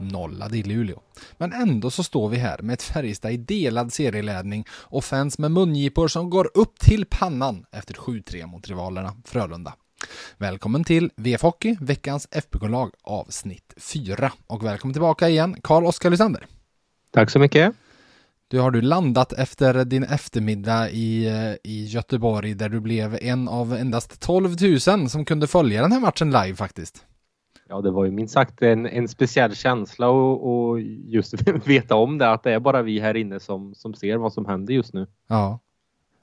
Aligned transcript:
Nollad 0.00 0.54
i 0.54 0.62
Luleå. 0.62 1.00
Men 1.38 1.52
ändå 1.52 1.90
så 1.90 2.02
står 2.02 2.28
vi 2.28 2.36
här 2.36 2.58
med 2.62 2.74
ett 2.74 2.82
Färjestad 2.82 3.32
i 3.32 3.36
delad 3.36 3.92
serieledning 3.92 4.64
och 4.70 5.04
fans 5.04 5.38
med 5.38 5.50
mungipor 5.50 6.08
som 6.08 6.30
går 6.30 6.50
upp 6.54 6.78
till 6.78 7.06
pannan 7.06 7.64
efter 7.72 7.94
7-3 7.94 8.46
mot 8.46 8.68
rivalerna 8.68 9.16
Frölunda. 9.24 9.74
Välkommen 10.38 10.84
till 10.84 11.10
VF 11.16 11.42
Hockey, 11.42 11.76
veckans 11.80 12.28
FBK-lag 12.30 12.90
avsnitt 13.02 13.74
4. 13.76 14.32
Och 14.46 14.64
välkommen 14.64 14.94
tillbaka 14.94 15.28
igen, 15.28 15.56
Karl-Oskar 15.62 16.10
Lysander. 16.10 16.46
Tack 17.12 17.30
så 17.30 17.38
mycket. 17.38 17.74
Du 18.48 18.58
har 18.58 18.70
du 18.70 18.80
landat 18.80 19.32
efter 19.32 19.84
din 19.84 20.04
eftermiddag 20.04 20.90
i, 20.90 21.26
eh, 21.26 21.70
i 21.70 21.84
Göteborg 21.84 22.54
där 22.54 22.68
du 22.68 22.80
blev 22.80 23.18
en 23.20 23.48
av 23.48 23.72
endast 23.74 24.20
12 24.20 24.56
000 24.86 25.10
som 25.10 25.24
kunde 25.24 25.46
följa 25.46 25.82
den 25.82 25.92
här 25.92 26.00
matchen 26.00 26.30
live 26.30 26.56
faktiskt. 26.56 27.04
Ja, 27.70 27.80
det 27.80 27.90
var 27.90 28.04
ju 28.04 28.10
minst 28.10 28.34
sagt 28.34 28.62
en, 28.62 28.86
en 28.86 29.08
speciell 29.08 29.54
känsla 29.54 30.08
och, 30.08 30.68
och 30.70 30.80
just 30.80 31.34
veta 31.64 31.94
om 31.94 32.18
det, 32.18 32.30
att 32.30 32.42
det 32.42 32.52
är 32.52 32.60
bara 32.60 32.82
vi 32.82 33.00
här 33.00 33.16
inne 33.16 33.40
som, 33.40 33.74
som 33.74 33.94
ser 33.94 34.16
vad 34.16 34.32
som 34.32 34.46
händer 34.46 34.74
just 34.74 34.94
nu. 34.94 35.06
Ja. 35.28 35.58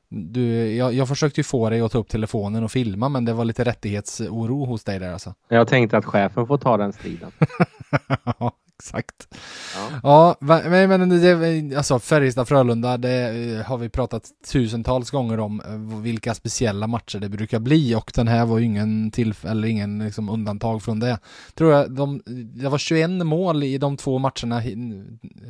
Du, 0.09 0.76
jag, 0.76 0.94
jag 0.94 1.08
försökte 1.08 1.39
ju 1.39 1.44
få 1.44 1.70
dig 1.70 1.81
att 1.81 1.92
ta 1.92 1.98
upp 1.98 2.09
telefonen 2.09 2.64
och 2.64 2.72
filma, 2.72 3.09
men 3.09 3.26
det 3.26 3.34
var 3.34 3.45
lite 3.45 3.64
rättighetsoro 3.64 4.66
hos 4.66 4.84
dig 4.84 5.00
där 5.00 5.14
alltså. 5.14 5.34
Jag 5.48 5.67
tänkte 5.67 5.98
att 5.98 6.06
chefen 6.06 6.48
får 6.48 6.58
ta 6.58 6.78
den 6.78 6.94
striden. 6.94 7.31
exakt. 8.80 9.36
Ja, 9.75 9.89
ja 10.03 10.36
men, 10.39 10.89
men 10.89 11.09
det, 11.09 11.75
alltså 11.78 12.00
Färjestad-Frölunda, 12.00 12.97
det 12.97 13.11
eh, 13.11 13.66
har 13.66 13.78
vi 13.78 13.89
pratat 13.89 14.23
tusentals 14.52 15.11
gånger 15.11 15.39
om 15.39 15.61
eh, 15.61 16.02
vilka 16.02 16.33
speciella 16.33 16.88
matcher 16.88 17.20
det 17.20 17.30
brukar 17.30 17.59
bli 17.59 17.95
och 17.95 18.11
den 18.16 18.28
här 18.28 18.45
var 18.45 18.59
ju 18.59 18.66
ingen 18.66 19.11
tillfälle, 19.11 19.52
eller 19.52 19.67
ingen 19.67 20.00
liksom 20.00 20.30
undantag 20.30 20.83
från 20.83 21.00
det. 21.00 21.20
Tror 21.53 21.73
jag, 21.73 21.92
de, 21.92 22.22
det 22.55 22.70
var 22.70 22.78
21 22.78 23.09
mål 23.09 23.64
i 23.64 23.78
de 23.78 23.98
två 23.98 24.20
matcherna 24.20 24.61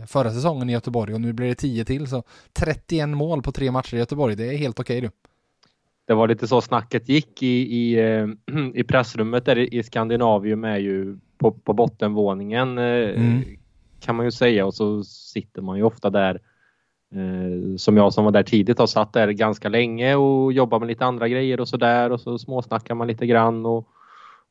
förra 0.08 0.31
säsongen 0.31 0.70
i 0.70 0.73
Göteborg 0.73 1.14
och 1.14 1.22
nu 1.22 1.33
blir 1.33 1.48
det 1.48 1.55
10 1.55 1.86
till, 1.86 2.08
så 2.08 2.23
31 2.53 3.09
mål 3.09 3.42
på 3.42 3.52
tre 3.52 3.72
matcher 3.72 3.95
i 3.95 4.00
Göteborg, 4.00 4.36
det 4.36 4.53
är 4.53 4.58
helt 4.58 4.80
okej 4.80 4.98
okay, 4.98 5.09
du 5.09 5.28
det 6.08 6.14
var 6.14 6.28
lite 6.28 6.48
så 6.48 6.61
snacket 6.61 7.09
gick 7.09 7.44
i, 7.44 7.48
i, 7.48 8.00
eh, 8.00 8.28
i 8.73 8.83
pressrummet 8.83 9.45
där 9.45 9.73
i 9.73 9.83
Skandinavium 9.83 10.64
är 10.64 10.78
ju 10.78 11.17
på, 11.38 11.52
på 11.52 11.74
bottenvåningen 11.74 12.78
eh, 12.78 13.10
mm. 13.10 13.44
kan 14.00 14.16
man 14.16 14.26
ju 14.26 14.32
säga 14.32 14.66
och 14.66 14.74
så 14.74 15.04
sitter 15.04 15.62
man 15.62 15.78
ju 15.78 15.84
ofta 15.84 16.10
där 16.10 16.42
eh, 17.16 17.76
som 17.78 17.98
jag 17.98 18.14
som 18.14 18.26
var 18.26 18.32
där 18.32 18.44
tidigt 18.44 18.80
har 18.80 18.88
satt 18.88 19.14
där 19.14 19.28
ganska 19.28 19.70
länge 19.70 20.16
och 20.16 20.54
jobbar 20.54 20.80
med 20.80 20.88
lite 20.88 21.06
andra 21.06 21.28
grejer 21.28 21.60
och 21.60 21.68
så 21.68 21.78
där 21.78 22.12
och 22.12 22.22
så 22.22 22.38
småsnackar 22.38 22.96
man 22.96 23.08
lite 23.08 23.26
grann 23.26 23.66
och, 23.66 23.88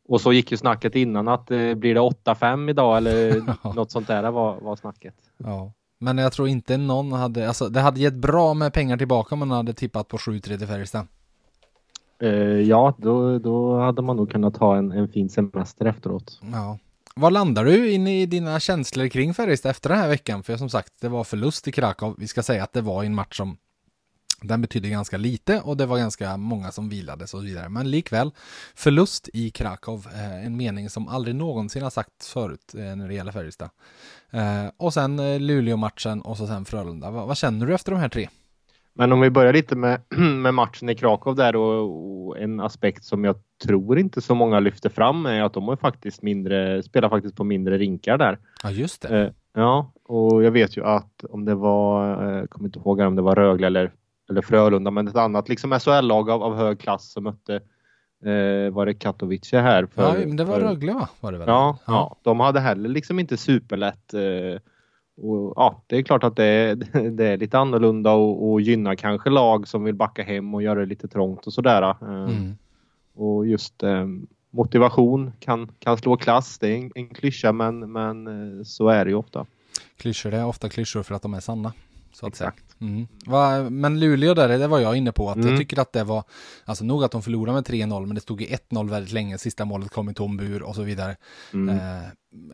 och 0.09 0.21
så 0.21 0.33
gick 0.33 0.51
ju 0.51 0.57
snacket 0.57 0.95
innan 0.95 1.29
att 1.29 1.51
eh, 1.51 1.75
blir 1.75 1.95
det 1.95 2.01
8-5 2.01 2.71
idag 2.71 2.97
eller 2.97 3.43
något 3.75 3.91
sånt 3.91 4.07
där 4.07 4.31
var, 4.31 4.61
var 4.61 4.77
snacket. 4.77 5.15
Ja. 5.37 5.73
Men 5.99 6.19
jag 6.19 6.33
tror 6.33 6.49
inte 6.49 6.77
någon 6.77 7.13
hade, 7.13 7.49
alltså 7.49 7.69
det 7.69 7.81
hade 7.81 8.01
gett 8.01 8.15
bra 8.15 8.55
med 8.55 8.73
pengar 8.73 8.97
tillbaka 8.97 9.35
om 9.35 9.39
man 9.39 9.51
hade 9.51 9.73
tippat 9.73 10.09
på 10.09 10.17
7-3 10.17 10.41
till 10.41 10.67
Färjestad. 10.67 11.07
Uh, 12.23 12.61
ja, 12.61 12.95
då, 12.99 13.39
då 13.39 13.79
hade 13.79 14.03
man 14.03 14.17
nog 14.17 14.31
kunnat 14.31 14.55
ta 14.55 14.77
en, 14.77 14.93
en 14.93 15.09
fin 15.09 15.29
semester 15.29 15.87
efteråt. 15.87 16.41
Ja. 16.53 16.79
Var 17.21 17.31
landar 17.31 17.65
du 17.65 17.91
in 17.91 18.07
i 18.07 18.27
dina 18.27 18.61
känslor 18.61 19.09
kring 19.09 19.35
Färjestad 19.35 19.71
efter 19.71 19.89
den 19.89 19.99
här 19.99 20.09
veckan? 20.09 20.43
För 20.43 20.57
som 20.57 20.71
sagt, 20.71 20.93
det 21.01 21.09
var 21.09 21.25
förlust 21.25 21.69
i 21.69 21.73
Krakow. 21.73 22.15
Vi 22.19 22.29
ska 22.29 22.43
säga 22.43 22.65
att 22.65 22.73
det 22.73 22.81
var 22.81 23.05
en 23.05 23.15
match 23.15 23.37
som 23.37 23.57
den 24.43 24.63
betydde 24.63 24.89
ganska 24.89 25.17
lite 25.17 25.61
och 25.61 25.77
det 25.77 25.87
var 25.87 25.99
ganska 25.99 26.37
många 26.37 26.73
som 26.73 26.89
vilades 26.89 27.35
och 27.35 27.41
så 27.41 27.47
vidare. 27.47 27.69
Men 27.69 27.91
likväl, 27.91 28.31
förlust 28.75 29.29
i 29.33 29.51
Krakow, 29.51 30.07
eh, 30.15 30.47
en 30.47 30.57
mening 30.57 30.91
som 30.91 31.09
aldrig 31.09 31.35
någonsin 31.37 31.83
har 31.83 31.91
sagts 31.91 32.33
förut 32.33 32.75
eh, 32.75 32.97
när 32.97 33.09
det 33.09 33.15
gäller 33.15 33.33
Färjestad. 33.33 33.71
Eh, 34.31 34.67
och 34.77 34.95
sen 34.95 35.47
Luleå-matchen 35.47 36.21
och 36.21 36.37
så 36.37 36.47
sen 36.47 36.65
Frölunda. 36.65 37.11
vad 37.11 37.37
känner 37.37 37.67
du 37.67 37.75
efter 37.75 37.93
de 37.93 38.01
här 38.01 38.09
tre? 38.09 38.29
Men 38.99 39.13
om 39.13 39.21
vi 39.21 39.31
börjar 39.31 39.53
lite 39.53 39.77
med, 39.77 40.01
med 40.43 40.55
matchen 40.55 40.89
i 40.89 40.95
Krakow 40.95 41.37
där 41.37 41.57
och, 41.57 42.27
och, 42.27 42.39
en 42.39 42.61
aspekt 42.61 43.05
som 43.05 43.25
jag 43.25 43.37
tror 43.65 43.99
inte 43.99 44.21
så 44.21 44.35
många 44.35 44.61
lyfter 44.61 44.91
fram 44.91 45.27
är 45.27 45.43
att 45.43 45.53
de 45.53 45.69
har 45.69 45.77
faktiskt 45.77 46.23
mindre, 46.23 46.83
spelar 46.83 47.09
faktiskt 47.09 47.37
på 47.37 47.45
mindre 47.45 47.79
rinkar 47.79 48.19
där. 48.19 48.39
Ja, 48.63 48.71
just 48.71 49.03
det. 49.03 49.23
Eh, 49.23 49.31
ja, 49.55 49.93
och 50.05 50.45
jag 50.45 50.51
vet 50.51 50.77
ju 50.77 50.85
att 50.85 51.25
om 51.31 51.45
det 51.45 51.55
var, 51.55 52.09
jag 52.09 52.39
eh, 52.39 52.47
kommer 52.47 52.69
inte 52.69 52.79
ihåg 52.79 53.01
om 53.01 53.17
det 53.17 53.23
var 53.23 53.35
Rögle 53.35 53.67
eller, 53.67 53.93
eller 54.31 54.43
Frölunda, 54.43 54.91
men 54.91 55.09
ett 55.09 55.17
annat 55.17 55.49
liksom 55.49 55.79
SHL-lag 55.81 56.31
av, 56.31 56.43
av 56.43 56.57
hög 56.57 56.81
klass 56.81 57.13
som 57.13 57.25
mötte 57.25 57.55
eh, 58.25 58.73
var 58.73 58.87
det 58.87 58.95
Katowice 58.95 59.61
här? 59.61 59.87
För, 59.87 60.03
ja, 60.03 60.27
men 60.27 60.37
det 60.37 60.45
var 60.45 60.55
för, 60.55 60.67
Rögle 60.67 60.93
va? 60.93 61.09
Var 61.21 61.33
det 61.33 61.39
väl? 61.39 61.49
Ja, 61.49 61.79
ja. 61.87 61.93
ja, 61.93 62.17
de 62.23 62.41
hade 62.41 62.61
heller 62.61 62.89
liksom 62.89 63.19
inte 63.19 63.37
superlätt 63.37 64.15
eh, 64.15 64.61
och, 65.17 65.53
ja, 65.57 65.83
det 65.87 65.97
är 65.97 66.03
klart 66.03 66.25
att 66.25 66.37
det 66.37 66.45
är, 66.45 66.75
det 67.11 67.25
är 67.25 67.37
lite 67.37 67.59
annorlunda 67.59 68.13
och, 68.13 68.51
och 68.51 68.61
gynnar 68.61 68.95
kanske 68.95 69.31
lag 69.31 69.69
som 69.69 69.85
vill 69.85 69.95
backa 69.95 70.23
hem 70.23 70.55
och 70.55 70.63
göra 70.63 70.81
det 70.81 70.87
lite 70.87 71.09
trångt 71.09 71.47
och 71.47 71.53
sådär. 71.53 71.83
Eh, 71.83 72.09
mm. 72.09 72.57
Och 73.15 73.47
just 73.47 73.83
eh, 73.83 74.07
motivation 74.51 75.33
kan, 75.41 75.73
kan 75.79 75.99
slå 75.99 76.17
klass. 76.17 76.59
Det 76.59 76.69
är 76.69 76.77
en, 76.77 76.93
en 76.95 77.09
klyscha 77.09 77.53
men, 77.53 77.93
men 77.93 78.27
eh, 78.27 78.65
så 78.65 78.89
är 78.89 79.05
det 79.05 79.11
ju 79.11 79.17
ofta. 79.17 79.47
Klyschor 79.97 80.35
är 80.35 80.47
ofta 80.47 80.69
klyschor 80.69 81.03
för 81.03 81.15
att 81.15 81.23
de 81.23 81.35
är 81.35 81.41
sanna. 81.41 81.73
Så 82.13 82.27
att 82.27 82.33
Exakt. 82.33 82.65
Mm. 82.81 83.07
Va, 83.27 83.71
men 83.71 84.01
Luleå 84.01 84.35
där, 84.35 84.49
det 84.59 84.67
var 84.67 84.81
jag 84.81 84.97
inne 84.97 85.13
på. 85.13 85.31
att 85.31 85.37
mm. 85.37 85.49
Jag 85.49 85.59
tycker 85.59 85.81
att 85.81 85.93
det 85.93 86.05
var, 86.05 86.25
alltså 86.65 86.85
nog 86.85 87.05
att 87.05 87.11
de 87.11 87.23
förlorade 87.23 87.55
med 87.55 87.65
3-0, 87.65 88.07
men 88.07 88.15
det 88.15 88.21
stod 88.21 88.41
ju 88.41 88.47
1-0 88.47 88.91
väldigt 88.91 89.13
länge. 89.13 89.39
Sista 89.39 89.65
målet 89.65 89.91
kom 89.91 90.11
i 90.11 90.15
tom 90.15 90.37
bur 90.37 90.63
och 90.63 90.75
så 90.75 90.83
vidare. 90.83 91.17
Mm. 91.53 91.79
Eh, 91.79 92.05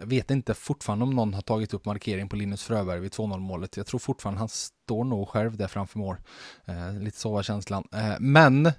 jag 0.00 0.06
vet 0.06 0.30
inte 0.30 0.54
fortfarande 0.54 1.02
om 1.04 1.10
någon 1.10 1.34
har 1.34 1.42
tagit 1.42 1.74
upp 1.74 1.84
markering 1.84 2.28
på 2.28 2.36
Linus 2.36 2.62
Fröberg 2.62 3.00
vid 3.00 3.12
2-0 3.12 3.38
målet. 3.38 3.76
Jag 3.76 3.86
tror 3.86 4.00
fortfarande 4.00 4.38
han 4.38 4.48
står 4.48 5.04
nog 5.04 5.28
själv 5.28 5.56
där 5.56 5.68
framför 5.68 5.98
mål. 5.98 6.16
Eh, 6.64 7.00
lite 7.00 7.18
så 7.18 7.32
var 7.32 7.42
känslan. 7.42 7.88
Eh, 7.92 8.14
men 8.20 8.72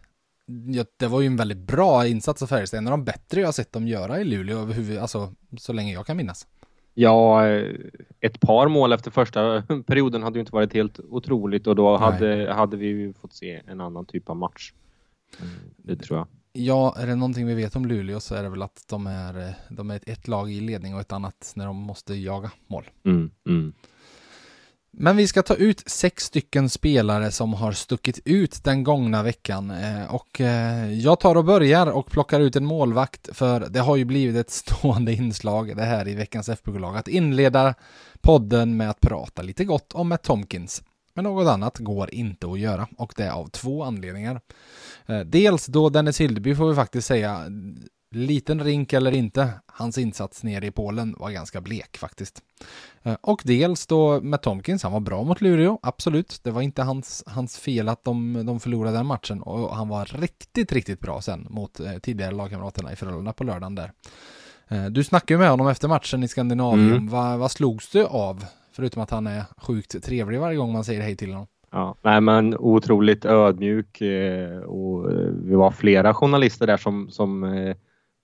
ja, 0.67 0.85
det 0.97 1.07
var 1.07 1.21
ju 1.21 1.27
en 1.27 1.37
väldigt 1.37 1.57
bra 1.57 2.07
insats 2.07 2.41
av 2.41 2.47
Färjestad. 2.47 2.77
En 2.77 2.87
av 2.87 2.91
de 2.91 3.03
bättre 3.03 3.39
jag 3.39 3.47
har 3.47 3.53
sett 3.53 3.71
dem 3.71 3.87
göra 3.87 4.19
i 4.19 4.23
Luleå, 4.23 5.01
alltså 5.01 5.33
så 5.59 5.73
länge 5.73 5.93
jag 5.93 6.05
kan 6.05 6.17
minnas. 6.17 6.47
Ja, 6.93 7.47
ett 8.19 8.39
par 8.39 8.67
mål 8.67 8.93
efter 8.93 9.11
första 9.11 9.61
perioden 9.87 10.23
hade 10.23 10.37
ju 10.37 10.39
inte 10.39 10.55
varit 10.55 10.73
helt 10.73 10.99
otroligt 10.99 11.67
och 11.67 11.75
då 11.75 11.97
hade, 11.97 12.53
hade 12.53 12.77
vi 12.77 13.13
fått 13.21 13.33
se 13.33 13.61
en 13.67 13.81
annan 13.81 14.05
typ 14.05 14.29
av 14.29 14.35
match. 14.35 14.73
Mm, 15.39 15.53
det 15.77 15.95
tror 15.95 16.19
jag. 16.19 16.27
Ja, 16.53 16.95
är 16.97 17.07
det 17.07 17.15
någonting 17.15 17.47
vi 17.47 17.53
vet 17.53 17.75
om 17.75 17.85
Luleå 17.85 18.19
så 18.19 18.35
är 18.35 18.43
det 18.43 18.49
väl 18.49 18.61
att 18.61 18.85
de 18.89 19.07
är, 19.07 19.53
de 19.69 19.91
är 19.91 19.99
ett 20.05 20.27
lag 20.27 20.51
i 20.51 20.61
ledning 20.61 20.95
och 20.95 21.01
ett 21.01 21.11
annat 21.11 21.53
när 21.55 21.65
de 21.65 21.75
måste 21.75 22.13
jaga 22.13 22.51
mål. 22.67 22.89
Mm, 23.03 23.31
mm. 23.47 23.73
Men 24.95 25.17
vi 25.17 25.27
ska 25.27 25.43
ta 25.43 25.55
ut 25.55 25.83
sex 25.85 26.23
stycken 26.23 26.69
spelare 26.69 27.31
som 27.31 27.53
har 27.53 27.71
stuckit 27.71 28.19
ut 28.25 28.63
den 28.63 28.83
gångna 28.83 29.23
veckan 29.23 29.71
eh, 29.71 30.15
och 30.15 30.41
eh, 30.41 30.93
jag 30.93 31.19
tar 31.19 31.35
och 31.35 31.45
börjar 31.45 31.87
och 31.87 32.11
plockar 32.11 32.39
ut 32.39 32.55
en 32.55 32.65
målvakt 32.65 33.29
för 33.31 33.59
det 33.69 33.79
har 33.79 33.95
ju 33.95 34.05
blivit 34.05 34.35
ett 34.35 34.49
stående 34.51 35.13
inslag 35.13 35.77
det 35.77 35.83
här 35.83 36.07
i 36.07 36.15
veckans 36.15 36.49
FBK-lag 36.49 36.97
att 36.97 37.07
inleda 37.07 37.75
podden 38.21 38.77
med 38.77 38.89
att 38.89 38.99
prata 38.99 39.41
lite 39.41 39.65
gott 39.65 39.93
om 39.93 40.09
Matt 40.09 40.23
Tomkins. 40.23 40.83
Men 41.13 41.23
något 41.23 41.47
annat 41.47 41.77
går 41.77 42.13
inte 42.13 42.47
att 42.47 42.59
göra 42.59 42.87
och 42.97 43.13
det 43.17 43.23
är 43.23 43.31
av 43.31 43.47
två 43.47 43.83
anledningar. 43.83 44.41
Eh, 45.05 45.19
dels 45.19 45.65
då 45.65 45.89
Dennis 45.89 46.21
Hildeby 46.21 46.55
får 46.55 46.69
vi 46.69 46.75
faktiskt 46.75 47.07
säga 47.07 47.39
Liten 48.15 48.63
rink 48.63 48.93
eller 48.93 49.11
inte, 49.11 49.49
hans 49.65 49.97
insats 49.97 50.43
nere 50.43 50.65
i 50.65 50.71
Polen 50.71 51.15
var 51.19 51.31
ganska 51.31 51.61
blek 51.61 51.97
faktiskt. 51.97 52.43
Eh, 53.03 53.15
och 53.21 53.41
dels 53.45 53.87
då 53.87 54.21
med 54.21 54.41
Tomkins, 54.41 54.83
han 54.83 54.91
var 54.91 54.99
bra 54.99 55.23
mot 55.23 55.41
Luleå, 55.41 55.79
absolut. 55.81 56.39
Det 56.43 56.51
var 56.51 56.61
inte 56.61 56.83
hans, 56.83 57.23
hans 57.27 57.57
fel 57.57 57.89
att 57.89 58.03
de, 58.03 58.45
de 58.45 58.59
förlorade 58.59 58.97
den 58.97 59.05
matchen 59.05 59.41
och 59.41 59.75
han 59.75 59.89
var 59.89 60.05
riktigt, 60.05 60.71
riktigt 60.71 60.99
bra 60.99 61.21
sen 61.21 61.47
mot 61.49 61.79
eh, 61.79 61.93
tidigare 62.01 62.31
lagkamraterna 62.31 62.93
i 62.93 62.95
Frölunda 62.95 63.33
på 63.33 63.43
lördagen 63.43 63.75
där. 63.75 63.91
Eh, 64.67 64.85
du 64.85 65.03
snackade 65.03 65.33
ju 65.33 65.37
med 65.37 65.49
honom 65.49 65.67
efter 65.67 65.87
matchen 65.87 66.23
i 66.23 66.27
Skandinavien. 66.27 66.91
Mm. 66.91 67.09
Vad, 67.09 67.39
vad 67.39 67.51
slogs 67.51 67.89
du 67.89 68.05
av? 68.05 68.45
Förutom 68.71 69.01
att 69.01 69.11
han 69.11 69.27
är 69.27 69.43
sjukt 69.57 70.03
trevlig 70.03 70.39
varje 70.39 70.57
gång 70.57 70.73
man 70.73 70.83
säger 70.83 71.01
hej 71.01 71.15
till 71.15 71.31
honom. 71.31 71.47
Ja, 71.71 71.95
nej 72.01 72.21
men 72.21 72.57
otroligt 72.57 73.25
ödmjuk 73.25 74.01
och 74.65 75.09
vi 75.43 75.55
var 75.55 75.71
flera 75.71 76.13
journalister 76.13 76.67
där 76.67 76.77
som, 76.77 77.09
som 77.09 77.43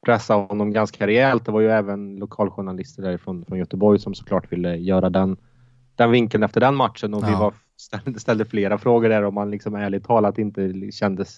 pressa 0.05 0.33
honom 0.33 0.73
ganska 0.73 1.07
rejält. 1.07 1.45
Det 1.45 1.51
var 1.51 1.61
ju 1.61 1.69
även 1.69 2.15
lokaljournalister 2.15 3.03
därifrån 3.03 3.45
från 3.45 3.57
Göteborg 3.57 3.99
som 3.99 4.15
såklart 4.15 4.51
ville 4.51 4.75
göra 4.75 5.09
den, 5.09 5.37
den 5.95 6.11
vinkeln 6.11 6.43
efter 6.43 6.61
den 6.61 6.75
matchen 6.75 7.13
och 7.13 7.23
ja. 7.23 7.27
vi 7.27 7.33
var, 7.33 7.53
ställde, 7.77 8.19
ställde, 8.19 8.45
flera 8.45 8.77
frågor 8.77 9.09
där 9.09 9.23
om 9.23 9.33
man 9.33 9.51
liksom 9.51 9.75
ärligt 9.75 10.03
talat 10.03 10.37
inte 10.37 10.91
kändes 10.91 11.37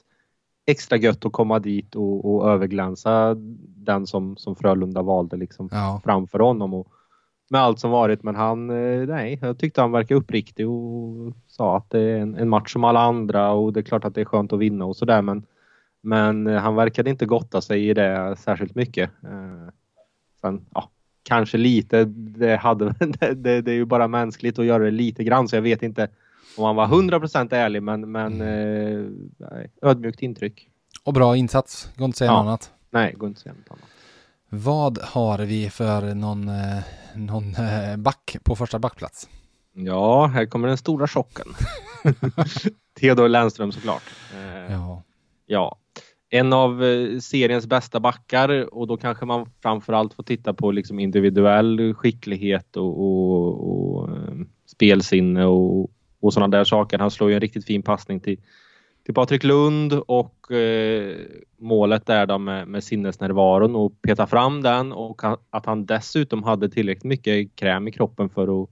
extra 0.65 0.97
gött 0.97 1.25
att 1.25 1.31
komma 1.31 1.59
dit 1.59 1.95
och, 1.95 2.33
och 2.33 2.49
överglänsa 2.51 3.35
den 3.75 4.07
som, 4.07 4.37
som 4.37 4.55
Frölunda 4.55 5.01
valde 5.01 5.37
liksom 5.37 5.69
ja. 5.71 6.01
framför 6.03 6.39
honom. 6.39 6.73
Och, 6.73 6.87
med 7.51 7.61
allt 7.61 7.79
som 7.79 7.91
varit 7.91 8.23
men 8.23 8.35
han, 8.35 8.69
eh, 8.69 9.07
nej, 9.07 9.39
jag 9.41 9.57
tyckte 9.57 9.81
han 9.81 9.91
verkade 9.91 10.19
uppriktig 10.19 10.69
och 10.69 11.33
sa 11.47 11.77
att 11.77 11.89
det 11.89 11.99
är 11.99 12.17
en, 12.17 12.35
en 12.35 12.49
match 12.49 12.73
som 12.73 12.83
alla 12.83 12.99
andra 12.99 13.51
och 13.51 13.73
det 13.73 13.79
är 13.79 13.83
klart 13.83 14.05
att 14.05 14.15
det 14.15 14.21
är 14.21 14.25
skönt 14.25 14.53
att 14.53 14.59
vinna 14.59 14.85
och 14.85 14.95
sådär 14.95 15.21
men 15.21 15.45
men 16.01 16.47
eh, 16.47 16.61
han 16.61 16.75
verkade 16.75 17.09
inte 17.09 17.25
gotta 17.25 17.61
sig 17.61 17.89
i 17.89 17.93
det 17.93 18.35
särskilt 18.39 18.75
mycket. 18.75 19.09
Eh, 19.23 19.73
sen, 20.41 20.65
ja, 20.73 20.89
kanske 21.23 21.57
lite, 21.57 22.05
det, 22.05 22.55
hade, 22.55 22.95
det, 23.35 23.61
det, 23.61 23.71
är 23.71 23.75
ju 23.75 23.85
bara 23.85 24.07
mänskligt 24.07 24.59
att 24.59 24.65
göra 24.65 24.83
det 24.83 24.91
lite 24.91 25.23
grann 25.23 25.47
så 25.47 25.55
jag 25.55 25.61
vet 25.61 25.83
inte 25.83 26.07
om 26.57 26.63
han 26.63 26.75
var 26.75 26.87
100% 26.87 27.53
ärlig 27.53 27.83
men, 27.83 28.11
men 28.11 28.41
eh, 28.41 29.05
ödmjukt 29.81 30.21
intryck. 30.21 30.69
Och 31.03 31.13
bra 31.13 31.35
insats, 31.35 31.91
går 31.97 32.05
inte 32.05 32.15
att 32.15 32.17
säga 32.17 32.31
ja. 32.31 32.37
något 32.37 32.47
annat. 32.47 32.71
Nej, 32.89 33.13
går 33.17 33.27
inte 33.27 33.37
att 33.37 33.41
säga 33.41 33.53
något 33.53 33.71
annat. 33.71 33.89
Vad 34.49 34.97
har 34.97 35.39
vi 35.39 35.69
för 35.69 36.15
någon, 36.15 36.51
någon 37.15 37.55
back 37.97 38.37
på 38.43 38.55
första 38.55 38.79
backplats? 38.79 39.29
Ja, 39.73 40.25
här 40.25 40.45
kommer 40.45 40.67
den 40.67 40.77
stora 40.77 41.07
chocken. 41.07 41.47
Theodor 42.99 43.27
Lennström 43.27 43.71
såklart. 43.71 44.03
Ja. 44.69 45.03
Ja, 45.45 45.77
en 46.33 46.53
av 46.53 46.83
eh, 46.83 47.19
seriens 47.19 47.67
bästa 47.67 47.99
backar 47.99 48.73
och 48.73 48.87
då 48.87 48.97
kanske 48.97 49.25
man 49.25 49.45
framförallt 49.61 50.13
får 50.13 50.23
titta 50.23 50.53
på 50.53 50.71
liksom 50.71 50.99
individuell 50.99 51.93
skicklighet 51.93 52.77
och, 52.77 53.01
och, 53.01 53.71
och 53.71 54.09
eh, 54.09 54.33
spelsinne 54.65 55.45
och, 55.45 55.91
och 56.19 56.33
sådana 56.33 56.57
där 56.57 56.63
saker. 56.63 56.99
Han 56.99 57.11
slår 57.11 57.29
ju 57.29 57.35
en 57.35 57.41
riktigt 57.41 57.65
fin 57.65 57.83
passning 57.83 58.19
till, 58.19 58.37
till 59.05 59.13
Patrik 59.13 59.43
Lund 59.43 59.93
och 59.93 60.51
eh, 60.51 61.15
målet 61.57 62.09
är 62.09 62.25
då 62.25 62.37
med, 62.37 62.67
med 62.67 62.83
sinnesnärvaron 62.83 63.75
och 63.75 64.01
peta 64.01 64.27
fram 64.27 64.61
den 64.61 64.91
och 64.91 65.21
att 65.49 65.65
han 65.65 65.85
dessutom 65.85 66.43
hade 66.43 66.69
tillräckligt 66.69 67.03
mycket 67.03 67.55
kräm 67.55 67.87
i 67.87 67.91
kroppen 67.91 68.29
för 68.29 68.63
att 68.63 68.69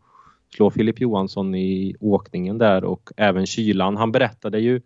slå 0.56 0.72
Filip 0.72 1.02
Johansson 1.02 1.56
i 1.56 1.96
åkningen 2.00 2.58
där 2.58 2.84
och 2.84 3.10
även 3.18 3.46
kylan. 3.46 3.98
Han 3.98 4.12
berättade 4.12 4.60
ju 4.60 4.76
Eh, 4.76 4.82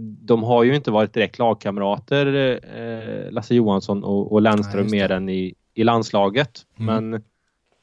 de 0.00 0.42
har 0.42 0.64
ju 0.64 0.76
inte 0.76 0.90
varit 0.90 1.12
direkt 1.12 1.38
lagkamrater, 1.38 2.60
eh, 2.76 3.32
Lasse 3.32 3.54
Johansson 3.54 4.04
och, 4.04 4.32
och 4.32 4.42
Lennström, 4.42 4.90
mer 4.90 5.10
än 5.10 5.28
i, 5.28 5.54
i 5.74 5.84
landslaget. 5.84 6.66
Mm. 6.78 7.10
Men 7.10 7.22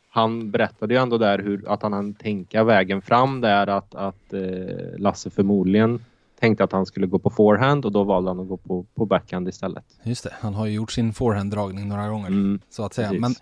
han 0.10 0.52
berättade 0.52 0.94
ju 0.94 1.00
ändå 1.00 1.18
där 1.18 1.40
hur, 1.40 1.70
att 1.70 1.82
han 1.82 1.94
hann 1.94 2.14
tänka 2.14 2.64
vägen 2.64 3.02
fram 3.02 3.42
där 3.42 3.68
att, 3.68 3.96
att 3.96 4.34
eh, 4.34 4.98
Lasse 4.98 5.30
förmodligen 5.30 6.06
tänkte 6.40 6.64
att 6.64 6.72
han 6.72 6.86
skulle 6.86 7.08
gå 7.08 7.20
på 7.20 7.30
forehand 7.30 7.86
och 7.86 7.92
då 7.92 8.04
valde 8.04 8.30
han 8.30 8.40
att 8.40 8.48
gå 8.48 8.58
på, 8.58 8.86
på 8.96 9.06
backhand 9.06 9.50
istället. 9.50 9.86
Just 10.04 10.24
det, 10.24 10.34
han 10.40 10.54
har 10.54 10.66
ju 10.66 10.74
gjort 10.74 10.92
sin 10.92 11.14
forehand-dragning 11.14 11.88
några 11.88 12.10
gånger 12.10 12.28
mm, 12.28 12.60
så 12.70 12.86
att 12.86 12.94
säga. 12.94 13.10
Precis. 13.10 13.22
Men 13.22 13.36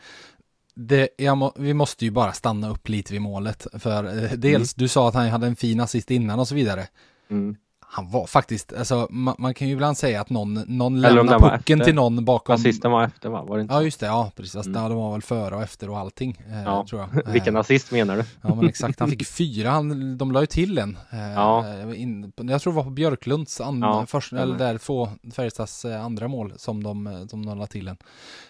det, 0.75 1.35
må, 1.35 1.53
vi 1.55 1.73
måste 1.73 2.05
ju 2.05 2.11
bara 2.11 2.33
stanna 2.33 2.69
upp 2.69 2.89
lite 2.89 3.13
vid 3.13 3.21
målet. 3.21 3.67
För 3.73 4.03
eh, 4.03 4.31
dels, 4.31 4.77
mm. 4.77 4.83
du 4.83 4.87
sa 4.87 5.07
att 5.07 5.15
han 5.15 5.29
hade 5.29 5.47
en 5.47 5.55
fin 5.55 5.79
assist 5.79 6.11
innan 6.11 6.39
och 6.39 6.47
så 6.47 6.55
vidare. 6.55 6.87
Mm 7.29 7.55
han 7.89 8.09
var 8.09 8.27
faktiskt, 8.27 8.73
alltså 8.73 9.07
man, 9.09 9.35
man, 9.37 9.53
kan 9.53 9.67
ju 9.67 9.73
ibland 9.73 9.97
säga 9.97 10.21
att 10.21 10.29
någon, 10.29 10.53
någon 10.53 11.01
lämnar 11.01 11.39
pucken 11.39 11.79
till 11.79 11.95
någon 11.95 12.25
bakom. 12.25 12.55
Assisten 12.55 12.91
var 12.91 13.03
efter 13.03 13.29
va? 13.29 13.43
Var 13.43 13.57
det 13.57 13.61
inte 13.61 13.73
ja 13.73 13.83
just 13.83 13.99
det, 13.99 14.05
ja 14.05 14.31
precis. 14.35 14.65
Mm. 14.65 14.81
Ja, 14.81 14.89
de 14.89 14.97
var 14.97 15.11
väl 15.11 15.21
före 15.21 15.55
och 15.55 15.61
efter 15.61 15.89
och 15.89 15.97
allting. 15.97 16.41
Eh, 16.49 16.63
ja. 16.63 16.85
tror 16.89 17.01
jag. 17.01 17.27
Vilken 17.33 17.55
eh, 17.55 17.59
assist 17.59 17.91
menar 17.91 18.17
du? 18.17 18.23
Ja 18.41 18.55
men 18.55 18.69
exakt, 18.69 18.99
han 18.99 19.09
fick 19.09 19.27
fyra, 19.27 19.69
han, 19.69 20.17
de 20.17 20.31
la 20.31 20.41
ju 20.41 20.45
till 20.45 20.77
en. 20.77 20.97
Eh, 21.11 21.19
ja. 21.19 21.65
In, 21.93 22.33
jag 22.35 22.61
tror 22.61 22.73
det 22.73 22.77
var 22.77 22.83
på 22.83 22.89
Björklunds 22.89 23.61
andra, 23.61 23.87
ja, 23.87 24.05
först, 24.05 24.33
eller 24.33 24.57
där 24.57 24.77
två, 24.77 25.09
Färjestads 25.35 25.85
eh, 25.85 26.05
andra 26.05 26.27
mål 26.27 26.53
som 26.57 26.83
de, 26.83 27.27
som 27.29 27.45
de 27.45 27.57
la 27.57 27.67
till 27.67 27.87
en. 27.87 27.97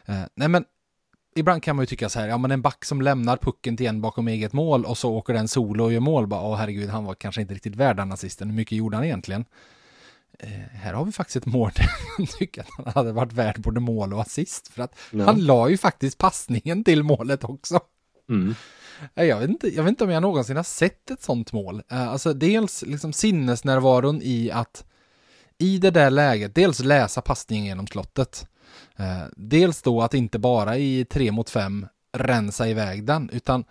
Eh, 0.06 0.22
nej 0.36 0.48
men 0.48 0.66
ibland 1.38 1.64
kan 1.64 1.76
man 1.76 1.84
ju 1.84 1.88
tycka 1.88 2.10
så 2.10 2.20
här, 2.20 2.28
ja 2.28 2.38
men 2.38 2.52
en 2.52 2.62
back 2.62 2.86
som 2.86 3.02
lämnar 3.02 3.38
pucken 3.38 3.78
till 3.78 3.88
en 3.88 4.02
bakom 4.02 4.28
eget 4.28 4.54
mål 4.54 4.86
och 4.86 4.98
så 4.98 5.14
åker 5.14 5.34
den 5.34 5.48
solo 5.48 5.84
och 5.84 5.94
gör 5.94 6.00
mål, 6.00 6.28
bara, 6.28 6.42
åh 6.42 6.56
herregud, 6.56 6.90
han 6.90 7.06
var 7.06 7.16
kanske 7.16 7.42
inte 7.42 7.54
riktigt 7.54 7.76
värd 7.76 7.98
den 7.98 8.12
assisten, 8.12 8.50
hur 8.50 8.56
mycket 8.56 8.78
gjorde 8.78 8.98
han 8.98 9.06
egentligen? 9.06 9.46
Eh, 10.40 10.50
här 10.72 10.94
har 10.94 11.06
vi 11.06 11.12
faktiskt 11.12 11.36
ett 11.36 11.46
mål 11.46 11.72
där 11.76 11.90
man 12.18 12.28
tycker 12.28 12.62
att 12.62 12.70
han 12.86 12.94
hade 12.94 13.12
varit 13.12 13.34
värd 13.34 13.60
både 13.60 13.80
mål 13.80 14.14
och 14.14 14.22
assist, 14.22 14.68
för 14.68 14.84
att 14.84 14.96
ja. 15.12 15.26
han 15.26 15.46
la 15.46 15.70
ju 15.70 15.78
faktiskt 15.78 16.18
passningen 16.18 16.84
till 16.84 17.04
målet 17.04 17.44
också. 17.44 17.80
Mm. 18.30 18.56
Eh, 19.16 19.26
jag, 19.26 19.40
vet 19.40 19.50
inte, 19.50 19.76
jag 19.76 19.84
vet 19.84 19.90
inte 19.90 20.04
om 20.04 20.10
jag 20.10 20.22
någonsin 20.22 20.56
har 20.56 20.64
sett 20.64 21.12
ett 21.12 21.24
sånt 21.24 21.54
mål. 21.54 21.82
Eh, 21.92 22.08
alltså 22.08 22.34
dels 22.34 22.84
liksom 22.88 23.14
sinnesnärvaron 23.14 24.22
i 24.24 24.52
att 24.52 24.86
i 25.58 25.78
det 25.78 25.92
där 25.92 26.10
läget, 26.10 26.56
dels 26.56 26.80
läsa 26.80 27.22
passningen 27.22 27.66
genom 27.66 27.88
slottet. 27.88 28.48
Eh, 28.96 29.26
dels 29.36 29.82
då 29.82 30.02
att 30.02 30.14
inte 30.14 30.40
bara 30.40 30.78
i 30.78 31.06
tre 31.06 31.32
mot 31.32 31.50
fem 31.50 31.88
rensa 32.14 32.68
iväg 32.68 33.06
den, 33.06 33.30
utan 33.30 33.64